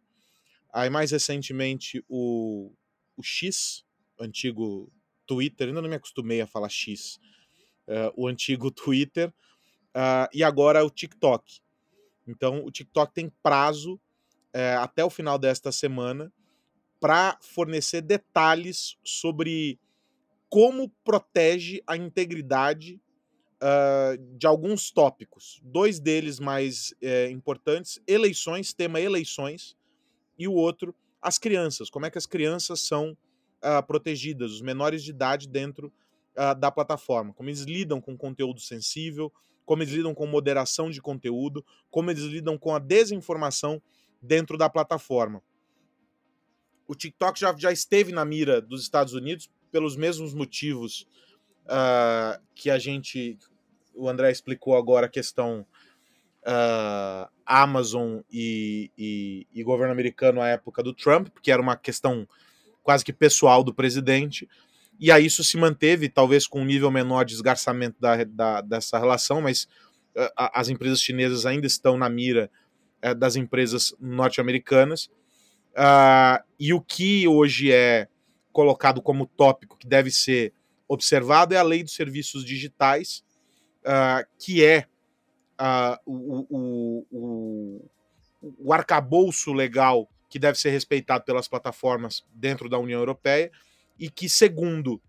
aí 0.72 0.92
mais 0.92 1.10
recentemente 1.10 2.06
o, 2.08 2.72
o 3.18 3.24
X, 3.24 3.84
antigo 4.24 4.92
Twitter, 5.26 5.68
ainda 5.68 5.82
não 5.82 5.90
me 5.90 5.96
acostumei 5.96 6.42
a 6.42 6.48
falar 6.48 6.70
X, 6.70 7.20
uh, 7.88 8.14
o 8.16 8.28
antigo 8.28 8.70
Twitter, 8.72 9.30
uh, 9.96 10.28
e 10.34 10.44
agora 10.44 10.84
o 10.84 10.90
TikTok. 10.90 11.62
Então 12.28 12.64
o 12.66 12.72
TikTok 12.72 13.14
tem 13.14 13.32
prazo 13.42 13.96
uh, 13.96 14.80
até 14.80 15.04
o 15.04 15.10
final 15.10 15.38
desta 15.38 15.72
semana 15.72 16.32
para 17.00 17.38
fornecer 17.42 18.02
detalhes 18.02 18.98
sobre 19.04 19.80
como 20.50 20.90
protege 21.04 21.82
a 21.88 21.98
integridade 21.98 23.02
uh, 23.62 24.38
de 24.38 24.46
alguns 24.46 24.92
tópicos. 24.92 25.60
Dois 25.64 26.00
deles 26.00 26.40
mais 26.40 26.94
é, 27.02 27.30
importantes: 27.30 28.00
eleições, 28.08 28.74
tema 28.74 29.02
eleições, 29.02 29.76
e 30.38 30.48
o 30.48 30.54
outro, 30.54 30.96
as 31.22 31.38
crianças. 31.38 31.90
Como 31.90 32.06
é 32.06 32.12
que 32.12 32.18
as 32.18 32.26
crianças 32.26 32.82
são 32.82 33.18
uh, 33.63 33.86
protegidas, 33.86 34.52
os 34.52 34.62
menores 34.62 35.04
de 35.04 35.12
idade 35.12 35.47
dentro 35.47 35.91
uh, 36.38 36.58
da 36.60 36.71
plataforma? 36.71 37.34
Como 37.34 37.49
eles 37.49 37.62
lidam 37.62 38.02
com 38.02 38.17
conteúdo 38.17 38.60
sensível, 38.60 39.32
como 39.65 39.82
eles 39.82 39.93
lidam 39.93 40.13
com 40.13 40.28
moderação 40.28 40.89
de 40.89 41.02
conteúdo, 41.02 41.65
como 41.89 42.12
eles 42.12 42.23
lidam 42.23 42.58
com 42.58 42.76
a 42.76 42.80
desinformação 42.80 43.82
dentro 44.21 44.58
da 44.58 44.69
plataforma. 44.69 45.41
O 46.88 46.95
TikTok 46.95 47.39
já, 47.39 47.56
já 47.58 47.71
esteve 47.71 48.12
na 48.12 48.26
mira 48.26 48.62
dos 48.62 48.82
Estados 48.82 49.13
Unidos 49.13 49.49
pelos 49.71 49.95
mesmos 49.95 50.34
motivos 50.34 51.08
uh, 51.65 52.41
que 52.54 52.69
a 52.69 52.78
gente, 52.78 53.38
o 53.95 54.08
André 54.08 54.32
explicou 54.32 54.78
agora 54.78 55.08
a 55.08 55.10
questão 55.10 55.65
uh, 56.43 57.30
Amazon 57.45 58.19
e, 58.32 58.91
e, 58.97 59.47
e, 59.54 59.63
governo 59.63 59.91
americano 59.91 60.41
à 60.41 60.49
época 60.49 60.84
do 60.84 60.93
Trump, 60.93 61.30
porque 61.30 61.52
era 61.52 61.62
uma 61.62 61.76
questão 61.76 62.28
quase 62.84 63.04
que 63.04 63.13
pessoal 63.13 63.63
do 63.63 63.74
presidente. 63.74 64.48
E 65.00 65.12
aí 65.12 65.26
isso 65.26 65.43
se 65.43 65.58
manteve, 65.58 66.10
talvez 66.10 66.46
com 66.46 66.62
um 66.62 66.65
nível 66.65 66.91
menor 66.91 67.24
de 67.24 67.34
esgarçamento 67.34 68.00
da, 68.00 68.24
da 68.24 68.62
dessa 68.62 69.00
relação, 69.00 69.41
mas 69.41 69.63
uh, 70.15 70.30
as 70.36 70.69
empresas 70.69 71.02
chinesas 71.02 71.46
ainda 71.46 71.65
estão 71.65 71.98
na 71.98 72.10
mira 72.10 72.52
uh, 73.04 73.15
das 73.15 73.36
empresas 73.36 73.96
norte-americanas. 74.00 75.10
Uh, 75.74 76.43
e 76.60 76.74
o 76.74 76.80
que 76.80 77.28
hoje 77.28 77.72
é 77.72 78.08
colocado 78.52 79.02
como 79.02 79.26
tópico 79.26 79.78
que 79.78 79.88
deve 79.88 80.12
ser 80.12 80.54
observado 80.88 81.56
é 81.56 81.58
a 81.58 81.63
lei 81.63 81.84
dos 81.84 81.96
serviços 81.96 82.46
digitais, 82.46 83.24
uh, 83.80 84.26
que 84.38 84.64
é 84.64 84.86
uh, 85.60 85.97
o, 86.05 86.45
o, 86.49 87.08
o, 87.12 87.89
o 88.60 88.74
arcabouço 88.74 89.51
legal 89.51 90.08
que 90.34 90.40
deve 90.40 90.58
ser 90.58 90.72
respeitado 90.72 91.24
pelas 91.24 91.48
plataformas 91.48 92.26
dentro 92.34 92.68
da 92.68 92.80
União 92.80 93.00
Europeia 93.00 93.52
e 94.00 94.10
que, 94.10 94.28
segundo 94.28 95.00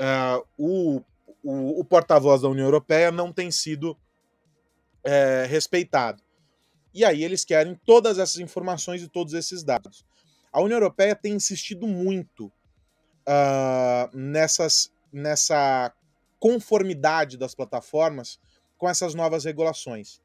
uh, 0.00 0.42
o, 0.56 1.02
o, 1.42 1.80
o 1.80 1.84
porta-voz 1.84 2.40
da 2.40 2.48
União 2.48 2.64
Europeia, 2.64 3.12
não 3.12 3.30
tem 3.30 3.50
sido 3.50 3.94
é, 5.04 5.44
respeitado. 5.46 6.22
E 6.94 7.04
aí 7.04 7.22
eles 7.22 7.44
querem 7.44 7.78
todas 7.84 8.18
essas 8.18 8.38
informações 8.38 9.02
e 9.02 9.08
todos 9.08 9.34
esses 9.34 9.62
dados. 9.62 10.06
A 10.50 10.62
União 10.62 10.78
Europeia 10.78 11.14
tem 11.14 11.34
insistido 11.34 11.86
muito 11.86 12.46
uh, 12.46 14.16
nessas, 14.16 14.90
nessa 15.12 15.92
conformidade 16.40 17.36
das 17.36 17.54
plataformas 17.54 18.40
com 18.78 18.88
essas 18.88 19.14
novas 19.14 19.44
regulações. 19.44 20.18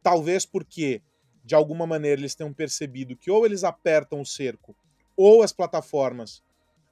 Talvez 0.00 0.46
porque, 0.46 1.02
de 1.44 1.54
alguma 1.54 1.86
maneira, 1.86 2.20
eles 2.20 2.34
tenham 2.34 2.52
percebido 2.52 3.16
que 3.16 3.30
ou 3.30 3.44
eles 3.44 3.64
apertam 3.64 4.20
o 4.20 4.26
cerco 4.26 4.74
ou 5.16 5.42
as 5.42 5.52
plataformas 5.52 6.42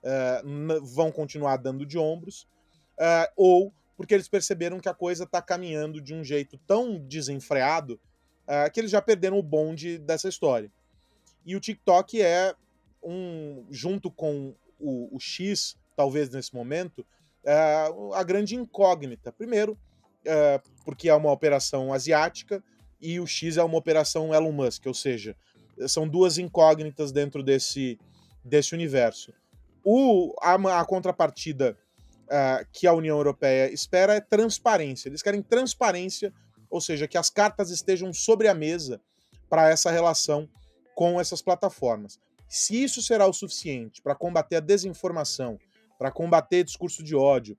uh, 0.03 0.85
vão 0.85 1.11
continuar 1.11 1.57
dando 1.57 1.87
de 1.87 1.99
ombros, 1.99 2.47
uh, 2.99 3.33
ou 3.37 3.73
porque 3.97 4.15
eles 4.15 4.29
perceberam 4.29 4.81
que 4.81 4.89
a 4.89 4.95
coisa 4.95 5.25
está 5.25 5.41
caminhando 5.41 6.01
de 6.01 6.15
um 6.15 6.23
jeito 6.23 6.59
tão 6.67 6.99
desenfreado 6.99 8.01
uh, 8.47 8.71
que 8.73 8.81
eles 8.81 8.91
já 8.91 9.01
perderam 9.01 9.39
o 9.39 9.43
bonde 9.43 9.99
dessa 9.99 10.29
história. 10.29 10.71
E 11.45 11.57
o 11.57 11.61
TikTok 11.61 12.21
é 12.21 12.55
um, 13.03 13.67
junto 13.71 14.11
com 14.11 14.55
o, 14.79 15.17
o 15.17 15.21
X, 15.21 15.77
talvez 15.97 16.31
nesse 16.31 16.55
momento, 16.55 17.05
a 18.15 18.23
grande 18.23 18.55
incógnita. 18.55 19.33
Primeiro, 19.33 19.77
porque 20.85 21.09
é 21.09 21.15
uma 21.15 21.33
operação 21.33 21.93
asiática 21.93 22.63
e 23.03 23.19
o 23.19 23.27
X 23.27 23.57
é 23.57 23.63
uma 23.65 23.77
operação 23.77 24.33
Elon 24.33 24.53
Musk, 24.53 24.87
ou 24.87 24.95
seja, 24.95 25.37
são 25.89 26.09
duas 26.09 26.39
incógnitas 26.39 27.11
dentro 27.11 27.43
desse, 27.43 27.99
desse 28.45 28.75
universo. 28.75 29.33
O, 29.85 30.33
a, 30.41 30.55
a 30.81 30.85
contrapartida 30.85 31.77
uh, 32.25 32.67
que 32.73 32.87
a 32.87 32.93
União 32.93 33.17
Europeia 33.17 33.73
espera 33.73 34.15
é 34.15 34.21
transparência. 34.21 35.09
Eles 35.09 35.23
querem 35.23 35.43
transparência, 35.43 36.33
ou 36.71 36.81
seja, 36.81 37.09
que 37.09 37.19
as 37.19 37.29
cartas 37.29 37.71
estejam 37.71 38.13
sobre 38.13 38.47
a 38.47 38.55
mesa 38.55 39.01
para 39.51 39.69
essa 39.69 39.91
relação 39.91 40.49
com 40.95 41.21
essas 41.21 41.43
plataformas. 41.43 42.19
Se 42.49 42.81
isso 42.81 43.03
será 43.03 43.27
o 43.27 43.33
suficiente 43.33 44.01
para 44.01 44.15
combater 44.15 44.57
a 44.57 44.61
desinformação, 44.61 45.59
para 45.99 46.11
combater 46.11 46.65
discurso 46.65 47.03
de 47.03 47.17
ódio 47.17 47.57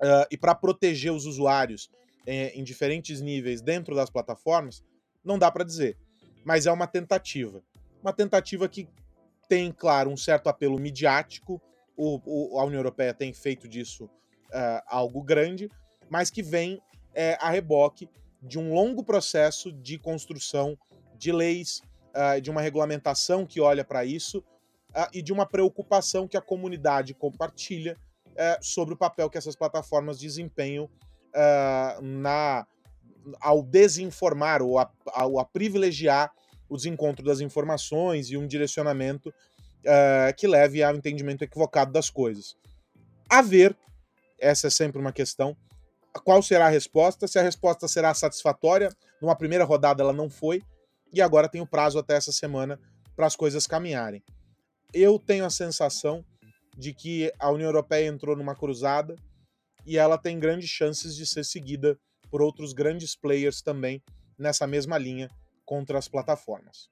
uh, 0.00 0.26
e 0.30 0.36
para 0.36 0.54
proteger 0.54 1.12
os 1.12 1.26
usuários 1.26 1.90
eh, 2.30 2.52
em 2.54 2.62
diferentes 2.62 3.20
níveis 3.20 3.60
dentro 3.60 3.92
das 3.92 4.08
plataformas, 4.08 4.84
não 5.24 5.36
dá 5.36 5.50
para 5.50 5.64
dizer. 5.64 5.98
Mas 6.44 6.64
é 6.64 6.70
uma 6.70 6.86
tentativa. 6.86 7.60
Uma 8.00 8.12
tentativa 8.12 8.68
que 8.68 8.88
tem, 9.48 9.72
claro, 9.72 10.08
um 10.10 10.16
certo 10.16 10.48
apelo 10.48 10.78
midiático. 10.78 11.60
O, 11.96 12.20
o, 12.24 12.60
a 12.60 12.64
União 12.64 12.78
Europeia 12.78 13.12
tem 13.12 13.32
feito 13.32 13.66
disso 13.66 14.04
uh, 14.04 14.80
algo 14.86 15.24
grande, 15.24 15.68
mas 16.08 16.30
que 16.30 16.40
vem 16.40 16.80
é, 17.12 17.36
a 17.40 17.50
reboque 17.50 18.08
de 18.40 18.60
um 18.60 18.72
longo 18.72 19.02
processo 19.02 19.72
de 19.72 19.98
construção 19.98 20.78
de 21.16 21.32
leis, 21.32 21.82
uh, 22.14 22.40
de 22.40 22.48
uma 22.48 22.62
regulamentação 22.62 23.44
que 23.44 23.60
olha 23.60 23.84
para 23.84 24.04
isso 24.04 24.38
uh, 24.38 25.10
e 25.12 25.20
de 25.20 25.32
uma 25.32 25.46
preocupação 25.46 26.28
que 26.28 26.36
a 26.36 26.40
comunidade 26.40 27.12
compartilha 27.12 27.96
sobre 28.62 28.94
o 28.94 28.96
papel 28.96 29.28
que 29.28 29.36
essas 29.36 29.54
plataformas 29.54 30.18
desempenham 30.18 30.88
na, 32.02 32.66
ao 33.40 33.62
desinformar 33.62 34.62
ou 34.62 34.78
a, 34.78 34.90
ao 35.06 35.38
a 35.38 35.44
privilegiar 35.44 36.32
o 36.68 36.76
desencontro 36.76 37.24
das 37.24 37.40
informações 37.40 38.30
e 38.30 38.36
um 38.36 38.46
direcionamento 38.46 39.32
que 40.36 40.46
leve 40.46 40.82
ao 40.82 40.94
entendimento 40.94 41.42
equivocado 41.42 41.92
das 41.92 42.10
coisas. 42.10 42.56
A 43.28 43.42
ver, 43.42 43.76
essa 44.38 44.66
é 44.66 44.70
sempre 44.70 45.00
uma 45.00 45.12
questão, 45.12 45.56
qual 46.24 46.42
será 46.42 46.66
a 46.66 46.70
resposta? 46.70 47.28
Se 47.28 47.38
a 47.38 47.42
resposta 47.42 47.86
será 47.86 48.12
satisfatória, 48.14 48.90
numa 49.20 49.36
primeira 49.36 49.64
rodada 49.64 50.02
ela 50.02 50.12
não 50.12 50.28
foi, 50.28 50.62
e 51.12 51.20
agora 51.20 51.48
tem 51.48 51.60
o 51.60 51.66
prazo 51.66 51.98
até 51.98 52.14
essa 52.14 52.32
semana 52.32 52.78
para 53.16 53.26
as 53.26 53.36
coisas 53.36 53.66
caminharem. 53.66 54.22
Eu 54.92 55.18
tenho 55.18 55.44
a 55.44 55.50
sensação 55.50 56.24
de 56.76 56.92
que 56.92 57.32
a 57.38 57.50
União 57.50 57.68
Europeia 57.68 58.08
entrou 58.08 58.36
numa 58.36 58.54
cruzada 58.54 59.14
e 59.90 59.98
ela 59.98 60.16
tem 60.16 60.38
grandes 60.38 60.70
chances 60.70 61.16
de 61.16 61.26
ser 61.26 61.44
seguida 61.44 61.98
por 62.30 62.40
outros 62.40 62.72
grandes 62.72 63.16
players 63.16 63.60
também 63.60 64.00
nessa 64.38 64.64
mesma 64.64 64.96
linha 64.96 65.28
contra 65.66 65.98
as 65.98 66.06
plataformas. 66.06 66.88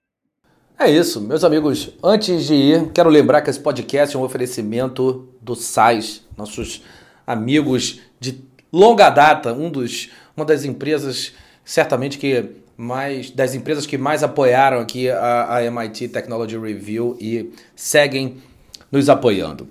É 0.77 0.91
isso, 0.91 1.21
meus 1.21 1.45
amigos. 1.45 1.91
Antes 2.03 2.47
de 2.49 2.55
ir, 2.55 2.91
quero 2.93 3.09
lembrar 3.09 3.43
que 3.43 3.51
esse 3.51 3.61
podcast 3.61 4.17
é 4.17 4.19
um 4.19 4.25
oferecimento 4.25 5.33
do 5.41 5.55
SAIS, 5.55 6.25
nossos 6.37 6.83
amigos 7.25 8.01
de 8.19 8.43
longa 8.73 9.11
data, 9.11 9.53
um 9.53 9.71
dos, 9.71 10.11
uma 10.37 10.45
das 10.45 10.65
empresas 10.65 11.33
certamente 11.65 12.19
que 12.19 12.51
mais 12.77 13.31
das 13.31 13.55
empresas 13.55 13.87
que 13.87 13.97
mais 13.97 14.25
apoiaram 14.25 14.81
aqui 14.81 15.09
a, 15.09 15.59
a 15.59 15.65
MIT 15.65 16.09
Technology 16.09 16.59
Review 16.59 17.17
e 17.21 17.53
seguem 17.77 18.43
nos 18.91 19.09
apoiando. 19.09 19.69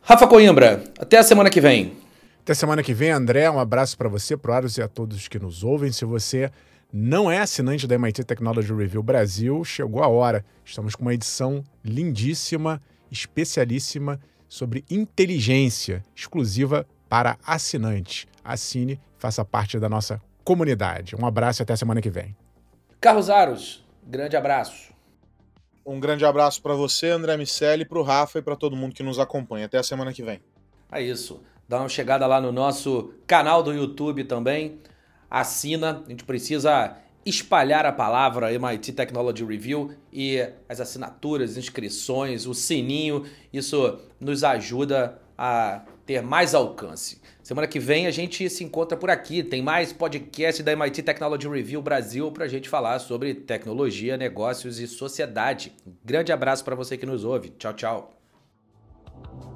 Rafa 0.00 0.26
Coimbra, 0.26 0.84
até 0.98 1.18
a 1.18 1.22
semana 1.22 1.50
que 1.50 1.60
vem. 1.60 2.05
Até 2.46 2.54
semana 2.54 2.80
que 2.80 2.94
vem, 2.94 3.10
André. 3.10 3.50
Um 3.50 3.58
abraço 3.58 3.98
para 3.98 4.08
você, 4.08 4.36
para 4.36 4.54
Aros 4.54 4.78
e 4.78 4.80
a 4.80 4.86
todos 4.86 5.26
que 5.26 5.36
nos 5.36 5.64
ouvem. 5.64 5.90
Se 5.90 6.04
você 6.04 6.48
não 6.92 7.28
é 7.28 7.40
assinante 7.40 7.88
da 7.88 7.96
MIT 7.96 8.22
Technology 8.22 8.72
Review 8.72 9.02
Brasil, 9.02 9.64
chegou 9.64 10.00
a 10.00 10.06
hora. 10.06 10.44
Estamos 10.64 10.94
com 10.94 11.02
uma 11.02 11.12
edição 11.12 11.64
lindíssima, 11.84 12.80
especialíssima 13.10 14.20
sobre 14.48 14.84
inteligência, 14.88 16.04
exclusiva 16.14 16.86
para 17.08 17.36
assinantes. 17.44 18.28
Assine, 18.44 19.00
faça 19.18 19.44
parte 19.44 19.80
da 19.80 19.88
nossa 19.88 20.22
comunidade. 20.44 21.16
Um 21.20 21.26
abraço 21.26 21.62
e 21.62 21.64
até 21.64 21.74
semana 21.74 22.00
que 22.00 22.10
vem. 22.10 22.36
Carlos 23.00 23.28
Aros, 23.28 23.84
grande 24.06 24.36
abraço. 24.36 24.94
Um 25.84 25.98
grande 25.98 26.24
abraço 26.24 26.62
para 26.62 26.74
você, 26.74 27.08
André 27.10 27.36
Miceli, 27.36 27.84
para 27.84 27.98
o 27.98 28.04
Rafa 28.04 28.38
e 28.38 28.42
para 28.42 28.54
todo 28.54 28.76
mundo 28.76 28.94
que 28.94 29.02
nos 29.02 29.18
acompanha. 29.18 29.66
Até 29.66 29.78
a 29.78 29.82
semana 29.82 30.12
que 30.12 30.22
vem. 30.22 30.40
É 30.92 31.02
isso. 31.02 31.42
Dá 31.68 31.78
uma 31.80 31.88
chegada 31.88 32.26
lá 32.26 32.40
no 32.40 32.52
nosso 32.52 33.12
canal 33.26 33.62
do 33.62 33.72
YouTube 33.72 34.24
também. 34.24 34.78
Assina. 35.30 36.02
A 36.06 36.10
gente 36.10 36.24
precisa 36.24 36.96
espalhar 37.24 37.84
a 37.84 37.92
palavra 37.92 38.52
MIT 38.52 38.92
Technology 38.92 39.44
Review 39.44 39.90
e 40.12 40.38
as 40.68 40.80
assinaturas, 40.80 41.56
inscrições, 41.56 42.46
o 42.46 42.54
sininho. 42.54 43.24
Isso 43.52 43.98
nos 44.20 44.44
ajuda 44.44 45.20
a 45.36 45.82
ter 46.06 46.22
mais 46.22 46.54
alcance. 46.54 47.20
Semana 47.42 47.66
que 47.66 47.80
vem 47.80 48.06
a 48.06 48.10
gente 48.12 48.48
se 48.48 48.62
encontra 48.62 48.96
por 48.96 49.10
aqui. 49.10 49.42
Tem 49.42 49.60
mais 49.60 49.92
podcast 49.92 50.62
da 50.62 50.72
MIT 50.72 51.02
Technology 51.02 51.48
Review 51.48 51.82
Brasil 51.82 52.30
para 52.30 52.44
a 52.44 52.48
gente 52.48 52.68
falar 52.68 53.00
sobre 53.00 53.34
tecnologia, 53.34 54.16
negócios 54.16 54.78
e 54.78 54.86
sociedade. 54.86 55.72
Um 55.84 55.92
grande 56.04 56.32
abraço 56.32 56.64
para 56.64 56.76
você 56.76 56.96
que 56.96 57.06
nos 57.06 57.24
ouve. 57.24 57.50
Tchau, 57.50 57.74
tchau. 57.74 59.55